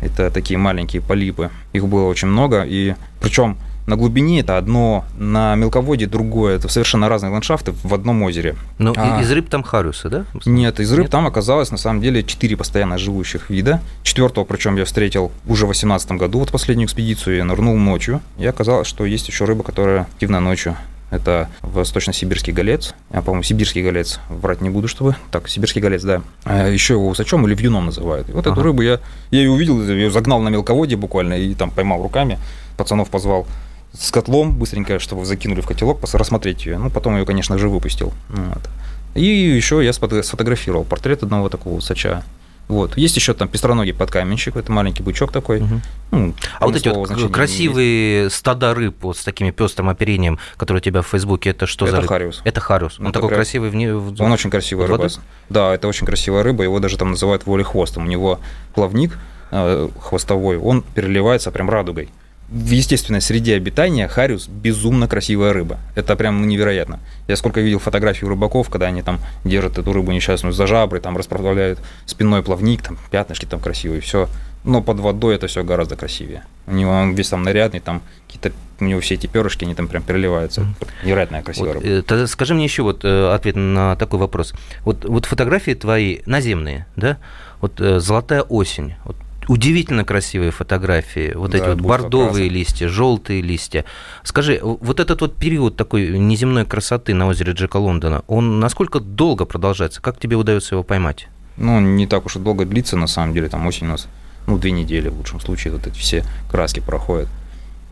Это 0.02 0.32
такие 0.32 0.58
маленькие 0.58 1.02
полипы. 1.02 1.50
Их 1.74 1.88
было 1.88 2.08
очень 2.08 2.30
много. 2.30 2.64
И 2.64 2.96
причем 3.20 3.58
на 3.90 3.98
глубине 3.98 4.42
это 4.42 4.58
одно, 4.58 5.04
на 5.18 5.56
мелководье 5.56 6.08
другое. 6.08 6.56
Это 6.56 6.70
совершенно 6.70 7.10
разные 7.10 7.32
ландшафты 7.32 7.74
в 7.84 7.94
одном 7.94 8.22
озере. 8.22 8.56
Но 8.78 8.94
ну, 8.94 9.02
а... 9.02 9.22
из 9.22 9.32
рыб 9.32 9.50
там 9.50 9.64
хариусы, 9.64 10.10
да? 10.10 10.26
Нет, 10.46 10.80
из 10.80 10.92
рыб 10.94 11.04
Нет? 11.06 11.12
там 11.12 11.28
оказалось 11.28 11.72
на 11.72 11.78
самом 11.78 12.02
деле 12.02 12.24
четыре 12.24 12.56
постоянно 12.56 12.98
живущих 12.98 13.50
вида. 13.50 13.82
Четвертого, 14.04 14.46
причем 14.46 14.76
я 14.78 14.86
встретил 14.86 15.32
уже 15.46 15.66
в 15.66 15.70
2018 15.70 16.12
году, 16.14 16.40
вот 16.40 16.52
последнюю 16.52 16.86
экспедицию 16.86 17.38
я 17.38 17.44
нырнул 17.44 17.76
ночью. 17.76 18.22
И 18.38 18.46
оказалось, 18.46 18.88
что 18.88 19.06
есть 19.06 19.28
еще 19.28 19.46
рыба, 19.46 19.64
которая 19.64 20.04
активно 20.04 20.40
ночью 20.40 20.78
это 21.12 21.50
восточно-сибирский 21.62 22.54
голец. 22.54 22.94
Я, 23.12 23.22
по-моему, 23.22 23.42
сибирский 23.44 23.82
голец. 23.82 24.20
Врать 24.30 24.62
не 24.62 24.70
буду, 24.70 24.88
чтобы. 24.88 25.16
Так, 25.32 25.50
сибирский 25.50 25.82
голец, 25.82 26.04
да. 26.04 26.22
А 26.44 26.68
еще 26.68 26.94
его 26.94 27.08
усачом 27.08 27.48
или 27.48 27.56
вьюном 27.56 27.88
называют. 27.88 28.30
И 28.30 28.32
вот 28.32 28.46
ага. 28.46 28.54
эту 28.54 28.62
рыбу 28.62 28.84
я, 28.84 29.00
я 29.32 29.40
ее 29.40 29.50
увидел, 29.50 29.82
ее 29.82 30.12
загнал 30.12 30.40
на 30.42 30.50
мелководье 30.50 30.98
буквально 30.98 31.34
и 31.34 31.56
там 31.56 31.72
поймал 31.72 32.04
руками. 32.04 32.38
Пацанов 32.78 33.10
позвал 33.10 33.48
с 33.94 34.12
котлом 34.12 34.58
быстренько, 34.58 35.00
чтобы 35.00 35.26
закинули 35.26 35.62
в 35.62 35.66
котелок, 35.66 36.00
рассмотреть 36.14 36.66
ее. 36.66 36.78
Ну, 36.78 36.90
потом 36.90 37.18
ее, 37.18 37.26
конечно 37.26 37.58
же, 37.58 37.70
выпустил. 37.70 38.14
Вот. 38.30 38.70
И 39.16 39.26
еще 39.26 39.84
я 39.84 39.92
сфотографировал 39.94 40.84
портрет 40.84 41.24
одного 41.24 41.50
такого 41.50 41.76
усача. 41.76 42.24
Вот. 42.70 42.96
Есть 42.98 43.16
еще 43.16 43.34
там 43.34 43.48
пестроногий 43.48 43.94
подкаменщик, 43.94 44.56
это 44.56 44.72
маленький 44.72 45.02
бычок 45.02 45.32
такой. 45.32 45.62
Угу. 45.62 45.82
Ну, 46.12 46.36
а 46.60 46.68
вот 46.68 46.76
эти 46.76 46.88
вот 46.88 47.10
красивые 47.32 48.30
стада 48.30 48.76
рыб 48.76 48.98
вот 49.02 49.18
с 49.18 49.24
таким 49.24 49.52
пестрым 49.52 49.90
оперением, 49.90 50.38
которые 50.56 50.80
у 50.80 50.84
тебя 50.84 51.02
в 51.02 51.08
Фейсбуке, 51.08 51.50
это 51.50 51.66
что 51.66 51.86
это 51.86 51.96
за 51.96 52.02
рыба? 52.02 52.14
хариус. 52.14 52.42
Это 52.46 52.62
хариус. 52.62 53.00
Он 53.00 53.08
это 53.08 53.14
такой 53.14 53.30
прям... 53.30 53.40
красивый 53.40 53.72
в 53.72 53.76
ней. 53.76 53.92
Он 53.92 54.32
очень 54.32 54.52
красивая 54.52 54.86
рыба. 54.86 55.02
Воды? 55.02 55.16
Да, 55.50 55.74
это 55.74 55.88
очень 55.88 56.06
красивая 56.06 56.44
рыба. 56.44 56.64
Его 56.64 56.80
даже 56.80 56.98
там 56.98 57.10
называют 57.10 57.48
волехвостом. 57.48 58.04
У 58.04 58.08
него 58.08 58.40
плавник 58.76 59.18
э, 59.50 59.90
хвостовой, 60.00 60.58
он 60.58 60.84
переливается 60.84 61.50
прям 61.50 61.72
радугой. 61.72 62.10
В 62.52 62.70
естественной 62.72 63.22
среде 63.22 63.56
обитания 63.56 64.08
хариус 64.08 64.48
безумно 64.48 65.08
красивая 65.08 65.54
рыба. 65.54 65.78
Это 65.96 66.16
прям 66.16 66.48
невероятно. 66.48 67.00
Я 67.28 67.36
сколько 67.36 67.62
видел 67.62 67.80
фотографий 67.80 68.26
рыбаков, 68.26 68.70
когда 68.70 68.88
они 68.88 69.02
там 69.04 69.20
держат 69.44 69.78
эту 69.78 69.94
рыбу 69.94 70.12
несчастную 70.12 70.54
за 70.54 70.66
жабры, 70.66 71.00
там 71.00 71.16
расправляют 71.16 71.80
спинной 72.06 72.42
плавник, 72.42 72.82
там 72.82 72.98
пятнышки 73.12 73.46
там 73.46 73.60
красивые, 73.60 74.02
все. 74.02 74.28
Но 74.64 74.82
под 74.82 75.00
водой 75.00 75.36
это 75.36 75.48
все 75.48 75.64
гораздо 75.64 75.96
красивее. 75.96 76.44
У 76.68 76.74
него 76.74 76.92
он 76.92 77.14
весь 77.14 77.30
там 77.30 77.44
нарядный, 77.44 77.80
там 77.80 78.02
какие-то 78.28 78.52
у 78.80 78.84
него 78.84 79.00
все 79.00 79.16
эти 79.16 79.28
перышки, 79.28 79.64
они 79.64 79.76
там 79.76 79.88
прям 79.88 80.04
переливаются. 80.04 80.66
Невероятная 81.04 81.44
красивая 81.44 81.74
Вот, 81.74 81.84
рыба. 81.84 81.96
э, 81.96 82.02
тогда 82.02 82.28
скажи 82.28 82.54
мне 82.56 82.64
еще 82.64 82.84
вот 82.84 83.02
э, 83.04 83.34
ответ 83.34 83.56
на 83.56 83.96
такой 83.96 84.20
вопрос. 84.20 84.54
Вот, 84.84 85.06
вот 85.06 85.26
фотографии 85.26 85.74
твои 85.76 86.20
наземные, 86.26 86.88
да? 86.96 87.18
Вот 87.62 87.80
э, 87.80 88.00
золотая 88.00 88.42
осень. 88.42 88.96
Вот 89.06 89.16
удивительно 89.50 90.06
красивые 90.06 90.52
фотографии. 90.52 91.34
Вот 91.34 91.52
Да, 91.52 91.58
эти 91.58 91.68
вот 91.70 91.82
бордовые 91.82 92.32
красок. 92.50 92.52
листья, 92.52 92.88
желтые 92.88 93.42
листья. 93.42 93.84
Скажи, 94.24 94.60
вот 94.62 95.00
этот 95.00 95.22
вот 95.22 95.36
период 95.36 95.76
такой 95.76 96.18
неземной 96.18 96.66
красоты 96.66 97.16
на 97.16 97.28
озере 97.28 97.54
Джека 97.54 97.78
Лондона, 97.78 98.24
он 98.28 98.60
насколько 98.60 99.00
долго 99.00 99.46
продолжается? 99.46 100.02
Как 100.02 100.20
тебе 100.20 100.36
удается 100.36 100.76
его 100.76 100.84
поймать? 100.84 101.28
Ну, 101.58 101.80
не 101.82 102.06
так 102.06 102.28
уж 102.28 102.36
и 102.36 102.40
долго 102.40 102.64
длится, 102.64 102.96
на 102.96 103.08
самом 103.08 103.34
деле, 103.34 103.50
там 103.50 103.66
осень 103.66 103.88
у 103.88 103.90
нас, 103.90 104.08
ну, 104.46 104.58
две 104.58 104.72
недели 104.72 105.10
в 105.10 105.18
лучшем 105.18 105.40
случае, 105.42 105.74
вот 105.74 105.88
эти 105.88 105.98
все 105.98 106.24
краски 106.52 106.80
проходят. 106.80 107.28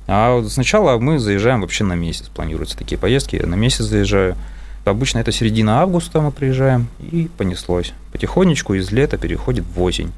А 0.06 0.36
вот 0.36 0.52
сначала 0.52 1.00
мы 1.00 1.18
заезжаем 1.18 1.62
вообще 1.62 1.84
на 1.84 1.94
месяц, 1.94 2.28
планируются 2.28 2.78
такие 2.78 2.98
поездки, 2.98 3.36
я 3.36 3.48
на 3.48 3.56
месяц 3.56 3.86
заезжаю. 3.86 4.36
Обычно 4.86 5.18
это 5.20 5.34
середина 5.34 5.82
августа 5.82 6.22
мы 6.22 6.32
приезжаем, 6.32 6.88
и 7.00 7.30
понеслось. 7.36 7.94
Потихонечку 8.14 8.76
из 8.76 8.90
лета 8.92 9.18
переходит 9.18 9.66
в 9.66 9.82
осень. 9.82 10.14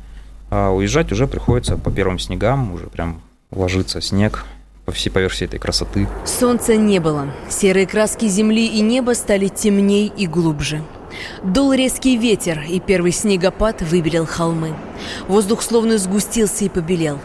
А 0.50 0.72
уезжать 0.72 1.12
уже 1.12 1.28
приходится 1.28 1.78
по 1.78 1.92
первым 1.92 2.20
снегам, 2.20 2.74
уже 2.74 2.88
прям 2.88 3.22
ложится 3.52 4.02
снег 4.02 4.46
по 4.86 4.92
всей 4.92 5.12
поверх 5.12 5.34
всей 5.34 5.46
этой 5.46 5.60
красоты. 5.60 6.08
Солнца 6.26 6.76
не 6.76 7.00
было. 7.00 7.28
Серые 7.48 7.86
краски 7.86 8.28
земли 8.28 8.66
и 8.66 8.82
неба 8.82 9.14
стали 9.14 9.48
темней 9.48 10.12
и 10.18 10.26
глубже. 10.26 10.82
Дул 11.44 11.74
резкий 11.74 12.18
ветер, 12.18 12.64
и 12.68 12.80
первый 12.80 13.12
снегопад 13.12 13.82
выбелил 13.84 14.26
холмы. 14.26 14.74
Воздух 15.28 15.62
словно 15.62 15.98
сгустился 15.98 16.66
и 16.66 16.70
побелел. 16.70 17.20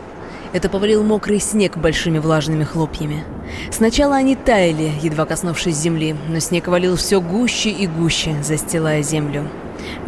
Это 0.52 0.68
повалил 0.68 1.02
мокрый 1.02 1.40
снег 1.40 1.78
большими 1.78 2.18
влажными 2.18 2.64
хлопьями. 2.64 3.24
Сначала 3.70 4.16
они 4.16 4.36
таяли, 4.36 4.92
едва 5.02 5.24
коснувшись 5.24 5.76
земли, 5.76 6.14
но 6.28 6.38
снег 6.40 6.68
валил 6.68 6.96
все 6.96 7.20
гуще 7.20 7.70
и 7.70 7.86
гуще, 7.86 8.36
застилая 8.42 9.02
землю. 9.02 9.48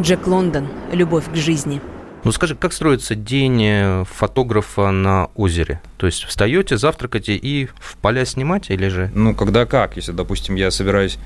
Джек 0.01 0.27
Лондон. 0.27 0.69
Любовь 0.93 1.25
к 1.33 1.35
жизни. 1.35 1.81
Ну 2.27 2.33
скажи, 2.33 2.57
как 2.57 2.73
строится 2.73 3.15
день 3.15 3.63
э, 3.63 4.05
фотографа 4.05 4.91
на 4.91 5.27
озере? 5.37 5.81
То 5.97 6.07
есть 6.07 6.25
встаете, 6.25 6.77
завтракаете 6.77 7.37
и 7.37 7.67
в 7.79 7.97
поля 7.99 8.25
снимать 8.25 8.69
или 8.69 8.89
же? 8.89 9.13
Ну, 9.15 9.33
когда 9.33 9.65
как, 9.65 9.95
если, 9.95 10.11
допустим, 10.11 10.57
я 10.57 10.73
собираюсь 10.73 11.19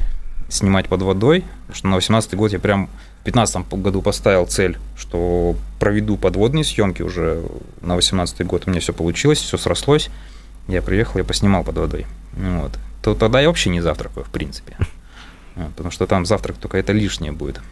снимать 0.50 0.88
под 0.90 1.00
водой, 1.00 1.44
что 1.72 1.88
на 1.88 1.96
18 1.96 2.34
год 2.34 2.52
я 2.52 2.58
прям 2.58 2.90
в 3.22 3.24
15 3.24 3.66
году 3.76 4.02
поставил 4.02 4.44
цель, 4.44 4.76
что 4.94 5.56
проведу 5.78 6.18
подводные 6.18 6.64
съемки 6.64 7.00
уже 7.00 7.46
на 7.80 7.94
18 7.94 8.44
год, 8.44 8.64
у 8.66 8.70
меня 8.70 8.80
все 8.80 8.92
получилось, 8.92 9.38
все 9.38 9.56
срослось, 9.56 10.10
я 10.68 10.82
приехал, 10.82 11.16
я 11.16 11.24
поснимал 11.24 11.64
под 11.64 11.78
водой, 11.78 12.06
вот. 12.34 12.72
То 13.00 13.14
тогда 13.14 13.40
я 13.40 13.48
вообще 13.48 13.70
не 13.70 13.80
завтракаю, 13.80 14.26
в 14.26 14.30
принципе, 14.30 14.76
Вот, 15.54 15.70
потому 15.70 15.90
что 15.92 16.06
там 16.06 16.26
завтрак 16.26 16.58
только 16.58 16.76
это 16.76 16.92
лишнее 16.92 17.32
будет. 17.32 17.62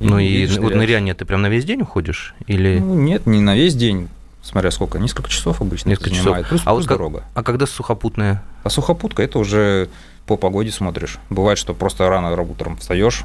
Ну 0.00 0.18
и 0.18 0.26
видишь, 0.26 0.58
вот 0.58 0.74
ныряние 0.74 1.14
ты 1.14 1.24
прям 1.24 1.42
на 1.42 1.48
весь 1.48 1.64
день 1.64 1.82
уходишь? 1.82 2.34
Или 2.46 2.78
Ну, 2.78 2.94
нет, 2.94 3.26
не 3.26 3.40
на 3.40 3.54
весь 3.54 3.74
день, 3.74 4.08
смотря 4.42 4.70
сколько, 4.70 4.98
несколько 4.98 5.30
часов 5.30 5.60
обычно 5.60 5.90
несколько 5.90 6.10
часов? 6.10 6.24
занимает, 6.24 6.48
плюс, 6.48 6.62
а 6.64 6.70
вот 6.72 6.78
плюс 6.78 6.86
как- 6.88 6.96
дорога. 6.98 7.24
а 7.34 7.42
когда 7.42 7.66
сухопутная? 7.66 8.42
А 8.64 8.70
сухопутка 8.70 9.22
это 9.22 9.38
уже 9.38 9.88
по 10.26 10.36
погоде 10.36 10.70
смотришь. 10.70 11.18
Бывает, 11.28 11.58
что 11.58 11.74
просто 11.74 12.08
рано 12.08 12.30
утром 12.42 12.76
встаешь, 12.78 13.24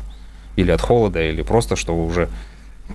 или 0.58 0.72
от 0.72 0.82
холода, 0.82 1.22
или 1.22 1.41
просто, 1.44 1.75
что 1.75 1.96
уже 1.96 2.29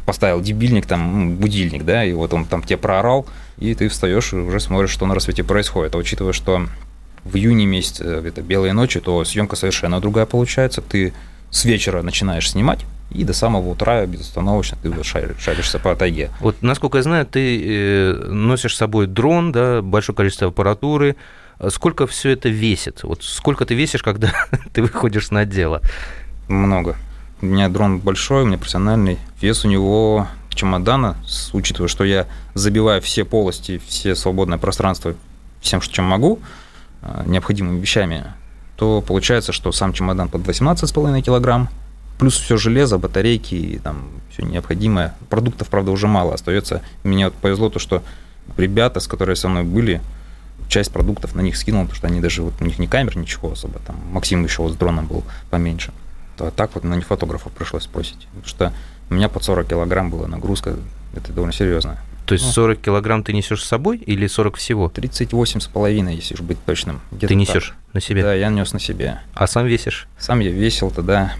поставил 0.07 0.41
дебильник, 0.41 0.87
там, 0.87 1.31
ну, 1.31 1.35
будильник, 1.37 1.85
да, 1.85 2.05
и 2.05 2.13
вот 2.13 2.33
он 2.33 2.45
там 2.45 2.63
тебе 2.63 2.77
проорал, 2.77 3.27
и 3.59 3.75
ты 3.75 3.89
встаешь 3.89 4.33
и 4.33 4.37
уже 4.37 4.61
смотришь, 4.61 4.91
что 4.91 5.07
на 5.07 5.15
рассвете 5.15 5.43
происходит. 5.43 5.95
А 5.95 5.99
учитывая, 5.99 6.33
что 6.33 6.67
в 7.25 7.37
июне 7.37 7.67
месяце 7.67 8.05
это 8.05 8.41
белые 8.43 8.73
ночи, 8.73 9.01
то 9.01 9.25
съемка 9.25 9.57
совершенно 9.57 10.01
другая 10.01 10.27
получается. 10.27 10.81
Ты 10.81 11.13
с 11.51 11.65
вечера 11.65 12.03
начинаешь 12.03 12.51
снимать, 12.51 12.81
и 13.11 13.25
до 13.25 13.33
самого 13.33 13.69
утра 13.69 14.07
безостановочно 14.07 14.79
ты 14.83 14.91
вот 14.91 15.05
шаришься 15.05 15.79
по 15.79 15.95
тайге. 15.97 16.31
Вот, 16.41 16.63
насколько 16.63 16.99
я 16.99 17.03
знаю, 17.03 17.27
ты 17.27 17.61
э, 17.63 18.13
носишь 18.29 18.75
с 18.75 18.79
собой 18.79 19.07
дрон, 19.07 19.53
да, 19.53 19.83
большое 19.83 20.17
количество 20.17 20.49
аппаратуры. 20.49 21.17
Сколько 21.69 22.07
все 22.07 22.31
это 22.31 22.49
весит? 22.49 23.03
Вот 23.03 23.23
сколько 23.23 23.67
ты 23.67 23.75
весишь, 23.75 24.03
когда 24.03 24.33
ты 24.73 24.83
выходишь 24.83 25.31
на 25.31 25.45
дело? 25.45 25.83
Много. 26.49 26.97
У 27.43 27.47
меня 27.47 27.69
дрон 27.69 27.99
большой, 27.99 28.43
у 28.43 28.47
меня 28.47 28.59
профессиональный. 28.59 29.19
Вес 29.41 29.65
у 29.65 29.69
него 29.69 30.29
чемодана, 30.51 31.17
учитывая, 31.53 31.89
что 31.89 32.05
я 32.05 32.27
забиваю 32.55 33.01
все 33.01 33.25
полости, 33.25 33.81
все 33.87 34.15
свободное 34.15 34.59
пространство 34.59 35.15
всем, 35.61 35.81
чем 35.81 36.05
могу, 36.05 36.41
а, 37.03 37.25
необходимыми 37.27 37.81
вещами, 37.81 38.25
то 38.77 39.01
получается, 39.01 39.53
что 39.53 39.73
сам 39.73 39.93
чемодан 39.93 40.29
под 40.29 40.43
18,5 40.43 41.23
килограмм, 41.23 41.69
плюс 42.21 42.39
все 42.39 42.57
железо, 42.57 42.99
батарейки 42.99 43.55
и 43.55 43.79
там 43.79 44.09
все 44.31 44.43
необходимое. 44.43 45.15
Продуктов, 45.29 45.69
правда, 45.69 45.91
уже 45.91 46.07
мало 46.07 46.35
остается. 46.35 46.83
Мне 47.03 47.25
вот 47.25 47.35
повезло 47.35 47.71
то, 47.71 47.79
что 47.79 48.03
ребята, 48.57 49.01
с 49.01 49.09
которыми 49.09 49.35
со 49.35 49.49
мной 49.49 49.65
были, 49.65 50.01
часть 50.69 50.93
продуктов 50.93 51.35
на 51.35 51.41
них 51.41 51.57
скинул, 51.57 51.83
потому 51.83 51.97
что 51.97 52.07
они 52.07 52.21
даже, 52.21 52.43
вот 52.43 52.55
у 52.61 52.65
них 52.65 52.79
не 52.79 52.87
камер, 52.87 53.17
ничего 53.17 53.53
особо, 53.53 53.81
там 53.81 53.97
Максим 54.13 54.45
еще 54.45 54.63
вот 54.63 54.73
с 54.73 54.77
дроном 54.77 55.07
был 55.07 55.25
поменьше. 55.51 55.93
То 56.37 56.51
так 56.51 56.71
вот 56.75 56.85
на 56.85 56.95
не 56.95 57.03
фотографов 57.03 57.53
пришлось 57.53 57.85
спросить. 57.85 58.29
Потому 58.31 58.47
что 58.47 58.73
у 59.09 59.15
меня 59.15 59.29
под 59.29 59.43
40 59.43 59.67
килограмм 59.69 60.11
была 60.11 60.29
нагрузка, 60.29 60.77
это 61.17 61.33
довольно 61.33 61.53
серьезно. 61.53 61.99
То 62.27 62.35
есть 62.35 62.45
Ну. 62.47 62.53
40 62.53 62.81
килограмм 62.81 63.25
ты 63.25 63.33
несешь 63.33 63.65
с 63.65 63.67
собой 63.67 63.97
или 63.99 64.27
40 64.29 64.57
всего? 64.57 64.89
38 64.89 65.61
с 65.61 65.67
половиной, 65.67 66.15
если 66.17 66.35
уж 66.35 66.41
быть 66.43 66.63
точным. 66.65 67.01
Где-то 67.11 67.29
Ты 67.29 67.35
так. 67.35 67.37
несешь 67.39 67.75
на 67.95 68.01
себе, 68.01 68.23
Да, 68.23 68.35
я 68.35 68.51
нес 68.51 68.73
на 68.73 68.79
себе. 68.79 69.21
а 69.35 69.47
сам 69.49 69.67
весишь? 69.67 70.07
Сам 70.19 70.39
я 70.41 70.51
весил 70.51 70.91
тогда 70.93 71.33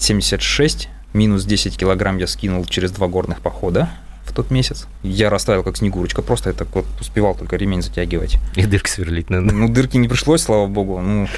76, 0.00 0.88
минус 1.12 1.44
10 1.44 1.76
килограмм 1.76 2.18
я 2.18 2.26
скинул 2.26 2.64
через 2.64 2.90
два 2.90 3.06
горных 3.06 3.40
похода 3.40 3.90
в 4.24 4.32
тот 4.32 4.50
месяц. 4.50 4.86
Я 5.02 5.28
расставил 5.28 5.62
как 5.62 5.76
снегурочка, 5.76 6.22
просто 6.22 6.50
я 6.50 6.54
так 6.54 6.68
вот 6.74 6.86
успевал 7.00 7.34
только 7.34 7.56
ремень 7.56 7.82
затягивать. 7.82 8.38
И 8.56 8.64
дырки 8.64 8.88
сверлить 8.88 9.28
надо. 9.28 9.52
Ну, 9.52 9.68
дырки 9.68 9.96
не 9.96 10.08
пришлось, 10.08 10.42
слава 10.42 10.66
богу. 10.66 11.00
Ну, 11.00 11.28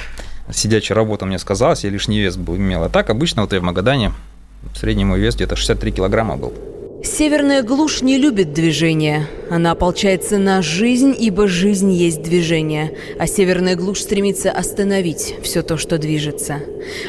сидячая 0.51 0.95
работа 0.95 1.25
мне 1.25 1.39
сказалась, 1.39 1.83
я 1.83 1.89
лишний 1.89 2.21
вес 2.21 2.37
был, 2.37 2.55
имел. 2.55 2.83
А 2.83 2.89
так, 2.89 3.09
обычно 3.09 3.41
вот 3.41 3.53
я 3.53 3.59
в 3.59 3.63
Магадане, 3.63 4.13
средний 4.75 5.05
мой 5.05 5.19
вес 5.19 5.35
где-то 5.35 5.55
63 5.55 5.91
килограмма 5.91 6.37
был. 6.37 6.53
Северная 7.03 7.63
глушь 7.63 8.01
не 8.01 8.17
любит 8.17 8.53
движения. 8.53 9.27
Она 9.49 9.71
ополчается 9.71 10.37
на 10.37 10.61
жизнь, 10.61 11.13
ибо 11.19 11.47
жизнь 11.47 11.91
есть 11.91 12.23
движение. 12.23 12.97
А 13.19 13.27
северная 13.27 13.75
глушь 13.75 14.01
стремится 14.01 14.51
остановить 14.51 15.35
все 15.43 15.61
то, 15.63 15.77
что 15.77 15.97
движется. 15.97 16.61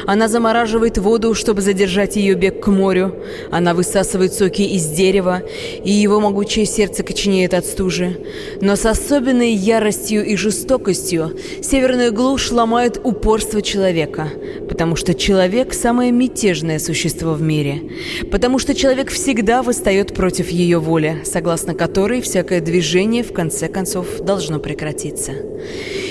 Она 0.05 0.27
замораживает 0.27 0.97
воду, 0.97 1.33
чтобы 1.33 1.61
задержать 1.61 2.17
ее 2.17 2.35
бег 2.35 2.61
к 2.61 2.67
морю. 2.67 3.23
Она 3.51 3.73
высасывает 3.73 4.33
соки 4.33 4.61
из 4.63 4.85
дерева, 4.85 5.41
и 5.83 5.91
его 5.91 6.19
могучее 6.19 6.65
сердце 6.65 7.01
коченеет 7.03 7.53
от 7.53 7.65
стужи. 7.65 8.19
Но 8.61 8.75
с 8.75 8.85
особенной 8.85 9.53
яростью 9.53 10.25
и 10.25 10.35
жестокостью 10.35 11.37
северная 11.63 12.11
глушь 12.11 12.51
ломает 12.51 12.99
упорство 13.01 13.61
человека. 13.61 14.29
Потому 14.67 14.97
что 14.97 15.13
человек– 15.13 15.73
самое 15.73 16.11
мятежное 16.11 16.79
существо 16.79 17.33
в 17.33 17.41
мире. 17.41 17.81
Потому 18.29 18.59
что 18.59 18.75
человек 18.75 19.09
всегда 19.09 19.63
восстает 19.85 20.15
против 20.15 20.49
ее 20.49 20.79
воли, 20.79 21.21
согласно 21.25 21.75
которой 21.75 22.19
всякое 22.19 22.59
движение 22.59 23.23
в 23.23 23.31
конце 23.31 23.67
концов 23.67 24.19
должно 24.21 24.57
прекратиться. 24.57 25.33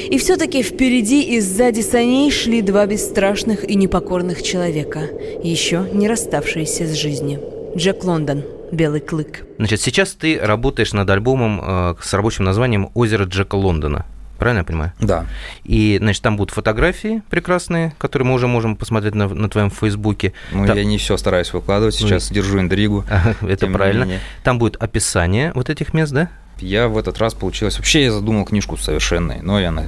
И 0.09 0.17
все-таки 0.19 0.63
впереди 0.63 1.23
и 1.23 1.41
сзади 1.41 1.81
саней 1.81 2.31
шли 2.31 2.63
два 2.63 2.87
бесстрашных 2.87 3.69
и 3.69 3.75
непокорных 3.75 4.45
человека, 4.45 5.01
еще 5.43 5.89
не 5.93 6.07
расставшиеся 6.07 6.87
с 6.87 6.93
жизнью. 6.93 7.41
Джек 7.77 8.05
Лондон, 8.05 8.45
Белый 8.71 9.01
клык. 9.01 9.45
Значит, 9.59 9.81
сейчас 9.81 10.13
ты 10.13 10.39
работаешь 10.39 10.93
над 10.93 11.11
альбомом 11.11 11.61
э, 11.61 11.95
с 12.01 12.15
рабочим 12.15 12.45
названием 12.45 12.91
«Озеро 12.95 13.25
Джека 13.25 13.57
Лондона». 13.57 14.07
Правильно 14.39 14.61
я 14.61 14.65
понимаю? 14.65 14.93
Да. 15.01 15.27
И, 15.65 15.99
значит, 16.01 16.23
там 16.23 16.37
будут 16.37 16.53
фотографии 16.53 17.23
прекрасные, 17.31 17.95
которые 17.99 18.29
мы 18.29 18.35
уже 18.35 18.47
можем 18.47 18.77
посмотреть 18.77 19.15
на, 19.15 19.29
на 19.29 19.49
твоем 19.49 19.71
фейсбуке. 19.71 20.33
Ну, 20.53 20.67
Там- 20.67 20.77
я 20.77 20.85
не 20.85 20.99
все 20.99 21.17
стараюсь 21.17 21.53
выкладывать, 21.53 21.95
сейчас 21.95 22.31
держу 22.31 22.59
интригу. 22.61 23.05
Это 23.43 23.67
правильно. 23.69 24.05
менее. 24.05 24.21
Там 24.43 24.59
будет 24.59 24.77
описание 24.77 25.53
вот 25.55 25.71
этих 25.71 25.95
мест, 25.95 26.13
да? 26.13 26.29
Я 26.59 26.89
в 26.89 26.99
этот 26.99 27.19
раз 27.19 27.35
получилось... 27.35 27.77
Вообще 27.79 28.05
я 28.05 28.13
задумал 28.13 28.45
книжку 28.45 28.77
совершенно 28.77 29.39
иной. 29.39 29.67
Она, 29.67 29.85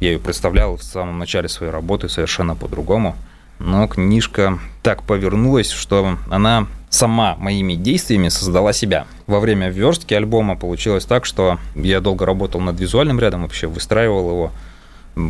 я 0.00 0.12
ее 0.12 0.18
представлял 0.18 0.76
в 0.76 0.82
самом 0.82 1.18
начале 1.18 1.48
своей 1.48 1.72
работы 1.72 2.08
совершенно 2.08 2.54
по-другому. 2.54 3.16
Но 3.58 3.86
книжка 3.88 4.58
так 4.82 5.02
повернулась, 5.02 5.70
что 5.70 6.18
она 6.30 6.66
сама 6.90 7.36
моими 7.36 7.74
действиями 7.74 8.28
создала 8.28 8.72
себя. 8.72 9.06
Во 9.26 9.40
время 9.40 9.70
верстки 9.70 10.14
альбома 10.14 10.56
получилось 10.56 11.04
так, 11.04 11.24
что 11.24 11.58
я 11.74 12.00
долго 12.00 12.26
работал 12.26 12.60
над 12.60 12.78
визуальным 12.78 13.18
рядом, 13.18 13.42
вообще 13.42 13.66
выстраивал 13.66 14.30
его, 14.30 14.52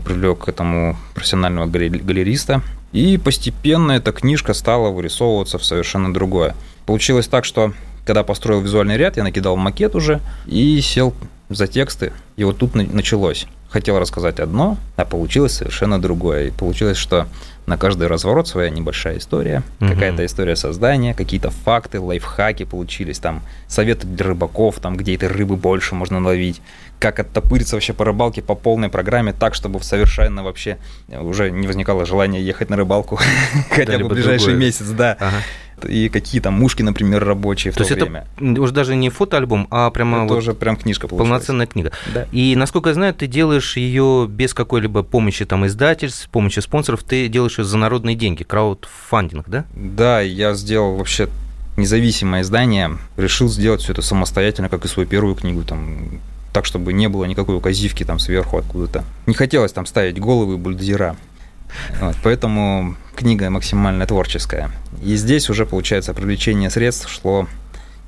привлек 0.05 0.45
к 0.45 0.49
этому 0.49 0.97
профессионального 1.15 1.67
галериста. 1.67 2.63
И 2.93 3.19
постепенно 3.19 3.93
эта 3.93 4.13
книжка 4.13 4.55
стала 4.55 4.91
вырисовываться 4.91 5.59
в 5.59 5.65
совершенно 5.65 6.13
другое. 6.13 6.55
Получилось 6.87 7.27
так, 7.27 7.45
что 7.45 7.73
когда 8.05 8.23
построил 8.23 8.61
визуальный 8.61 8.97
ряд, 8.97 9.17
я 9.17 9.25
накидал 9.25 9.57
макет 9.57 9.95
уже 9.97 10.21
и 10.47 10.81
сел 10.81 11.15
за 11.49 11.67
тексты. 11.67 12.13
И 12.37 12.45
вот 12.45 12.59
тут 12.59 12.75
началось. 12.75 13.47
Хотел 13.69 13.99
рассказать 13.99 14.41
одно, 14.41 14.77
а 14.97 15.05
получилось 15.05 15.55
совершенно 15.55 16.01
другое. 16.01 16.49
И 16.49 16.51
получилось, 16.51 16.97
что 16.97 17.27
на 17.67 17.77
каждый 17.77 18.07
разворот 18.07 18.49
своя 18.49 18.71
небольшая 18.71 19.19
история, 19.19 19.63
угу. 19.81 19.91
какая-то 19.91 20.25
история 20.25 20.57
создания, 20.57 21.15
какие-то 21.15 21.51
факты, 21.51 22.01
лайфхаки 22.01 22.65
получились, 22.65 23.19
там 23.19 23.43
советы 23.67 24.07
для 24.07 24.27
рыбаков, 24.27 24.79
там 24.81 24.97
где 24.97 25.15
этой 25.15 25.29
рыбы 25.29 25.57
больше 25.57 25.95
можно 25.95 26.23
ловить, 26.23 26.63
как 26.99 27.19
оттопыриться 27.19 27.77
вообще 27.77 27.93
по 27.93 28.05
рыбалке 28.05 28.43
по 28.43 28.55
полной 28.55 28.89
программе 28.89 29.33
так, 29.33 29.55
чтобы 29.55 29.83
совершенно 29.83 30.43
вообще 30.43 30.79
уже 31.09 31.51
не 31.51 31.67
возникало 31.67 32.07
желания 32.07 32.41
ехать 32.41 32.71
на 32.71 32.77
рыбалку 32.77 33.19
хотя 33.71 33.99
бы 33.99 34.09
ближайший 34.09 34.55
месяц, 34.55 34.87
да. 34.91 35.17
Ага 35.19 35.43
и 35.85 36.09
какие 36.09 36.41
там 36.41 36.55
мушки, 36.55 36.83
например, 36.83 37.25
рабочие 37.25 37.73
в 37.73 37.77
то, 37.77 37.85
то 37.85 37.89
есть 37.89 38.01
время. 38.01 38.27
это 38.37 38.61
уже 38.61 38.73
даже 38.73 38.97
не 38.97 39.11
фотоальбом, 39.11 39.67
а 39.71 39.91
прямо 39.91 40.25
это 40.25 40.35
вот 40.35 40.39
уже 40.39 40.55
прям 40.55 40.77
книжка 40.77 41.09
получилась. 41.09 41.29
Полноценная 41.29 41.67
книга. 41.67 41.93
Да. 42.15 42.27
И, 42.33 42.55
насколько 42.57 42.91
я 42.91 42.95
знаю, 42.95 43.15
ты 43.15 43.27
делаешь 43.27 43.77
ее 43.77 44.27
без 44.29 44.55
какой-либо 44.55 45.03
помощи 45.03 45.45
там 45.45 45.67
издательств, 45.67 46.23
с 46.23 46.27
помощью 46.27 46.63
спонсоров, 46.63 47.03
ты 47.03 47.29
делаешь 47.29 47.59
ее 47.59 47.65
за 47.65 47.77
народные 47.77 48.17
деньги, 48.17 48.43
краудфандинг, 48.43 49.49
да? 49.49 49.65
Да, 49.75 50.21
я 50.21 50.55
сделал 50.55 50.97
вообще 50.97 51.29
независимое 51.77 52.43
издание, 52.43 52.99
решил 53.17 53.49
сделать 53.49 53.83
все 53.83 53.93
это 53.93 54.03
самостоятельно, 54.03 54.69
как 54.69 54.85
и 54.85 54.89
свою 54.89 55.09
первую 55.09 55.35
книгу, 55.35 55.63
там, 55.63 56.21
так, 56.53 56.65
чтобы 56.65 56.93
не 56.93 57.09
было 57.09 57.25
никакой 57.25 57.57
указивки 57.57 58.05
там 58.05 58.19
сверху 58.19 58.57
откуда-то. 58.57 59.05
Не 59.27 59.35
хотелось 59.35 59.73
там 59.73 59.87
ставить 59.87 60.19
головы 60.19 60.57
бульдозера. 60.57 61.17
Вот, 62.01 62.17
поэтому 62.23 62.97
книга 63.15 63.51
максимально 63.51 64.07
творческая. 64.07 64.71
И 65.03 65.17
здесь 65.17 65.51
уже, 65.51 65.67
получается, 65.67 66.15
привлечение 66.15 66.71
средств 66.71 67.09
шло 67.09 67.47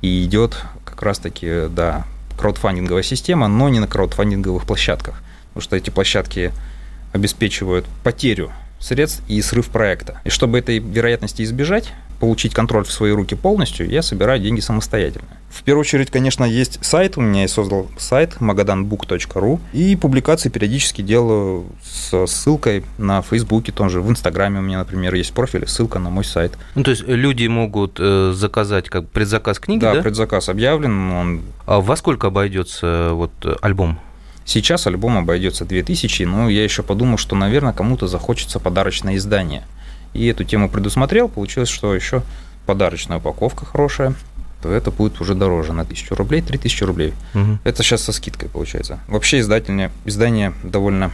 и 0.01 0.23
идет 0.25 0.57
как 0.85 1.01
раз-таки, 1.01 1.67
да, 1.69 2.05
краудфандинговая 2.37 3.03
система, 3.03 3.47
но 3.47 3.69
не 3.69 3.79
на 3.79 3.87
краудфандинговых 3.87 4.65
площадках. 4.65 5.21
Потому 5.49 5.63
что 5.63 5.75
эти 5.75 5.89
площадки 5.89 6.51
обеспечивают 7.11 7.85
потерю 8.03 8.51
средств 8.79 9.21
и 9.27 9.41
срыв 9.41 9.69
проекта. 9.69 10.19
И 10.23 10.29
чтобы 10.29 10.59
этой 10.59 10.79
вероятности 10.79 11.43
избежать, 11.43 11.93
получить 12.19 12.53
контроль 12.53 12.83
в 12.83 12.91
свои 12.91 13.11
руки 13.11 13.35
полностью, 13.35 13.89
я 13.89 14.01
собираю 14.01 14.39
деньги 14.39 14.59
самостоятельно. 14.59 15.27
В 15.49 15.63
первую 15.63 15.81
очередь, 15.81 16.11
конечно, 16.11 16.43
есть 16.43 16.83
сайт, 16.85 17.17
у 17.17 17.21
меня 17.21 17.41
я 17.43 17.47
создал 17.47 17.87
сайт 17.97 18.35
magadanbook.ru, 18.39 19.59
и 19.73 19.95
публикации 19.95 20.49
периодически 20.49 21.01
делаю 21.01 21.65
с 21.83 22.27
ссылкой 22.27 22.83
на 22.97 23.21
Фейсбуке, 23.23 23.71
тоже 23.71 24.01
в 24.01 24.09
Инстаграме 24.11 24.59
у 24.59 24.61
меня, 24.61 24.79
например, 24.79 25.15
есть 25.15 25.33
профиль, 25.33 25.67
ссылка 25.67 25.97
на 25.97 26.09
мой 26.09 26.23
сайт. 26.23 26.53
Ну, 26.75 26.83
то 26.83 26.91
есть 26.91 27.07
люди 27.07 27.47
могут 27.47 27.97
э, 27.99 28.33
заказать 28.35 28.89
как 28.89 29.09
предзаказ 29.09 29.59
книги, 29.59 29.79
да? 29.79 29.95
Да, 29.95 30.01
предзаказ 30.01 30.49
объявлен. 30.49 31.11
Он... 31.11 31.41
А 31.65 31.81
во 31.81 31.95
сколько 31.95 32.27
обойдется 32.27 33.11
вот 33.13 33.31
альбом? 33.61 33.99
Сейчас 34.49 34.87
альбом 34.87 35.17
обойдется 35.17 35.63
2000, 35.63 36.23
но 36.23 36.49
я 36.49 36.63
еще 36.63 36.83
подумал, 36.83 37.17
что, 37.17 37.35
наверное, 37.35 37.71
кому-то 37.71 38.07
захочется 38.07 38.59
подарочное 38.59 39.15
издание– 39.15 39.63
и 40.13 40.25
эту 40.27 40.43
тему 40.43 40.69
предусмотрел, 40.69 41.29
получилось, 41.29 41.69
что 41.69 41.93
еще 41.93 42.23
подарочная 42.65 43.17
упаковка 43.17 43.65
хорошая, 43.65 44.13
то 44.61 44.71
это 44.71 44.91
будет 44.91 45.21
уже 45.21 45.35
дороже 45.35 45.73
на 45.73 45.83
1000 45.83 46.15
рублей, 46.15 46.41
3000 46.41 46.83
рублей. 46.83 47.13
Угу. 47.33 47.59
Это 47.63 47.83
сейчас 47.83 48.03
со 48.03 48.11
скидкой 48.11 48.49
получается. 48.49 48.99
Вообще 49.07 49.39
издательное, 49.39 49.91
издание 50.05 50.53
довольно 50.63 51.11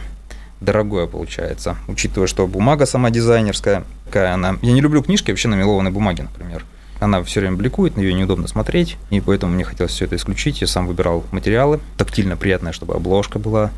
дорогое 0.60 1.06
получается, 1.06 1.76
учитывая, 1.86 2.26
что 2.26 2.46
бумага 2.46 2.86
сама 2.86 3.10
дизайнерская, 3.10 3.84
какая 4.06 4.32
она... 4.32 4.56
Я 4.62 4.72
не 4.72 4.80
люблю 4.80 5.02
книжки 5.02 5.30
вообще 5.30 5.48
на 5.48 5.54
мелованной 5.54 5.90
бумаге, 5.90 6.22
например. 6.22 6.64
Она 7.00 7.22
все 7.22 7.40
время 7.40 7.56
бликует, 7.56 7.96
на 7.96 8.00
нее 8.00 8.14
неудобно 8.14 8.48
смотреть, 8.48 8.96
и 9.10 9.20
поэтому 9.20 9.52
мне 9.52 9.64
хотелось 9.64 9.92
все 9.92 10.06
это 10.06 10.16
исключить. 10.16 10.60
Я 10.60 10.66
сам 10.66 10.86
выбирал 10.86 11.24
материалы, 11.30 11.80
тактильно 11.96 12.36
приятное, 12.36 12.72
чтобы 12.72 12.94
обложка 12.94 13.38
была 13.38 13.70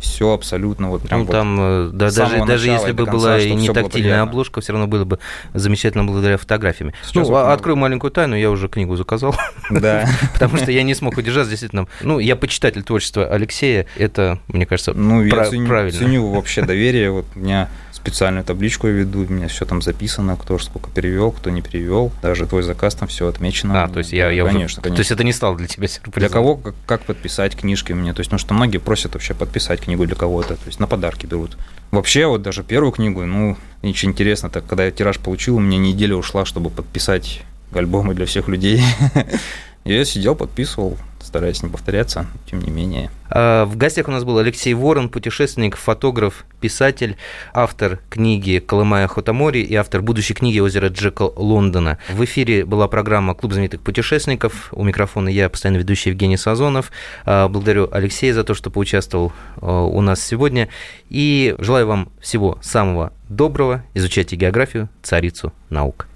все 0.00 0.32
абсолютно 0.32 0.88
вот 0.88 1.02
прям. 1.02 1.20
Ну, 1.20 1.26
вот 1.26 1.32
там, 1.32 1.56
э, 1.60 1.90
да, 1.92 2.10
даже, 2.10 2.44
даже 2.44 2.70
если 2.70 2.92
бы 2.92 3.04
конца, 3.04 3.12
была 3.12 3.38
и 3.38 3.52
не 3.52 3.68
тактильная 3.68 4.22
обложка, 4.22 4.60
все 4.60 4.72
равно 4.72 4.86
было 4.86 5.04
бы 5.04 5.18
замечательно 5.52 6.04
благодаря 6.04 6.38
фотографиями. 6.38 6.94
Сейчас 7.02 7.28
ну, 7.28 7.34
вот 7.34 7.52
открою 7.52 7.76
мы... 7.76 7.82
маленькую 7.82 8.10
тайну, 8.10 8.34
я 8.34 8.50
уже 8.50 8.68
книгу 8.68 8.96
заказал. 8.96 9.34
Да. 9.70 10.08
Потому 10.32 10.56
что 10.56 10.72
я 10.72 10.82
не 10.82 10.94
смог 10.94 11.16
удержаться, 11.16 11.50
действительно. 11.50 11.86
Ну, 12.00 12.18
я 12.18 12.34
почитатель 12.34 12.82
творчества 12.82 13.26
Алексея, 13.26 13.86
это, 13.96 14.38
мне 14.48 14.66
кажется, 14.66 14.94
ну, 14.94 15.22
я 15.22 15.30
правильно. 15.30 15.98
ценю 15.98 16.28
вообще 16.28 16.62
доверие. 16.62 17.10
Вот 17.10 17.26
меня 17.34 17.68
специальную 18.00 18.44
табличку 18.44 18.86
я 18.86 18.94
веду, 18.94 19.20
у 19.20 19.32
меня 19.32 19.48
все 19.48 19.64
там 19.64 19.82
записано, 19.82 20.36
кто 20.36 20.58
сколько 20.58 20.90
перевел, 20.90 21.32
кто 21.32 21.50
не 21.50 21.60
перевел, 21.60 22.12
даже 22.22 22.46
твой 22.46 22.62
заказ 22.62 22.94
там 22.94 23.08
все 23.08 23.26
отмечено. 23.26 23.84
А, 23.84 23.88
то 23.88 23.98
есть 23.98 24.12
я, 24.12 24.30
я 24.30 24.44
конечно, 24.44 24.64
уже... 24.64 24.76
конечно. 24.76 24.96
То 24.96 25.00
есть 25.00 25.10
это 25.10 25.24
не 25.24 25.32
стало 25.32 25.56
для 25.56 25.66
тебя 25.66 25.86
сюрпризом? 25.88 26.20
Для 26.20 26.28
кого, 26.28 26.56
как, 26.56 26.74
как 26.86 27.02
подписать 27.02 27.56
книжки 27.56 27.92
мне, 27.92 28.14
то 28.14 28.20
есть, 28.20 28.32
ну 28.32 28.38
что 28.38 28.54
многие 28.54 28.78
просят 28.78 29.14
вообще 29.14 29.34
подписать 29.34 29.80
книгу 29.80 30.06
для 30.06 30.16
кого-то, 30.16 30.54
то 30.56 30.66
есть 30.66 30.80
на 30.80 30.86
подарки 30.86 31.26
берут. 31.26 31.56
Вообще, 31.90 32.26
вот 32.26 32.42
даже 32.42 32.62
первую 32.62 32.92
книгу, 32.92 33.24
ну, 33.26 33.56
ничего 33.82 34.10
интересно, 34.10 34.48
так 34.48 34.66
когда 34.66 34.84
я 34.84 34.90
тираж 34.90 35.18
получил, 35.18 35.56
у 35.56 35.60
меня 35.60 35.78
неделя 35.78 36.16
ушла, 36.16 36.44
чтобы 36.44 36.70
подписать 36.70 37.42
альбомы 37.72 38.14
для 38.14 38.26
всех 38.26 38.48
людей. 38.48 38.82
Я 39.84 40.04
сидел, 40.04 40.34
подписывал, 40.34 40.98
стараюсь 41.22 41.62
не 41.62 41.68
повторяться, 41.68 42.26
тем 42.46 42.60
не 42.60 42.70
менее. 42.70 43.10
А, 43.28 43.64
в 43.64 43.76
гостях 43.76 44.08
у 44.08 44.10
нас 44.10 44.24
был 44.24 44.38
Алексей 44.38 44.74
Ворон, 44.74 45.08
путешественник, 45.08 45.76
фотограф, 45.76 46.44
писатель, 46.60 47.16
автор 47.52 48.00
книги 48.10 48.58
«Колымая 48.58 49.06
Хотамори» 49.06 49.60
и 49.60 49.74
автор 49.74 50.02
будущей 50.02 50.34
книги 50.34 50.58
«Озеро 50.58 50.88
Джека 50.88 51.22
Лондона». 51.36 51.98
В 52.08 52.24
эфире 52.24 52.64
была 52.64 52.88
программа 52.88 53.34
«Клуб 53.34 53.52
знаменитых 53.52 53.80
путешественников». 53.80 54.68
У 54.72 54.82
микрофона 54.82 55.28
я, 55.28 55.48
постоянно 55.48 55.78
ведущий 55.78 56.10
Евгений 56.10 56.36
Сазонов. 56.36 56.90
А, 57.24 57.48
благодарю 57.48 57.88
Алексея 57.90 58.34
за 58.34 58.44
то, 58.44 58.54
что 58.54 58.70
поучаствовал 58.70 59.32
а, 59.60 59.84
у 59.84 60.00
нас 60.00 60.20
сегодня. 60.20 60.68
И 61.08 61.54
желаю 61.58 61.86
вам 61.86 62.10
всего 62.20 62.58
самого 62.62 63.12
доброго. 63.28 63.84
Изучайте 63.94 64.36
географию, 64.36 64.88
царицу 65.02 65.52
наук. 65.70 66.09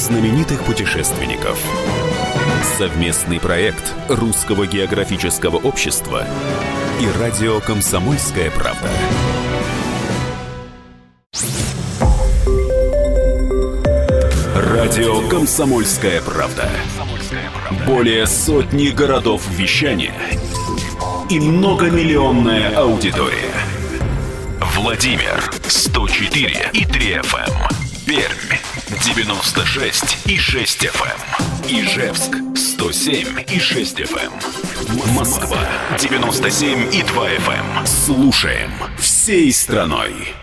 Знаменитых 0.00 0.64
путешественников. 0.64 1.62
Совместный 2.78 3.38
проект 3.38 3.92
Русского 4.08 4.66
географического 4.66 5.56
общества 5.56 6.26
и 7.00 7.20
радио 7.20 7.60
«Комсомольская 7.60 8.50
правда». 8.50 8.88
Радио 14.54 15.28
«Комсомольская 15.28 16.22
правда». 16.22 16.70
Более 17.86 18.26
сотни 18.26 18.88
городов 18.88 19.46
вещания 19.50 20.14
и 21.28 21.38
многомиллионная 21.38 22.74
аудитория. 22.74 23.52
Владимир 24.76 25.52
104 25.66 26.70
и 26.72 26.84
3 26.86 27.12
FM. 27.16 27.52
Пермь 28.06 28.49
96 28.98 30.26
и 30.26 30.36
6 30.36 30.84
FM. 30.84 31.20
Эм. 31.68 31.80
Ижевск 31.80 32.36
107 32.56 33.44
и 33.48 33.60
6 33.60 34.00
FM. 34.00 34.32
Эм. 34.32 35.14
Москва 35.14 35.58
97 35.98 36.92
и 36.92 37.02
2 37.02 37.28
FM. 37.28 37.78
Эм. 37.78 37.86
Слушаем 37.86 38.72
всей 38.98 39.52
страной. 39.52 40.34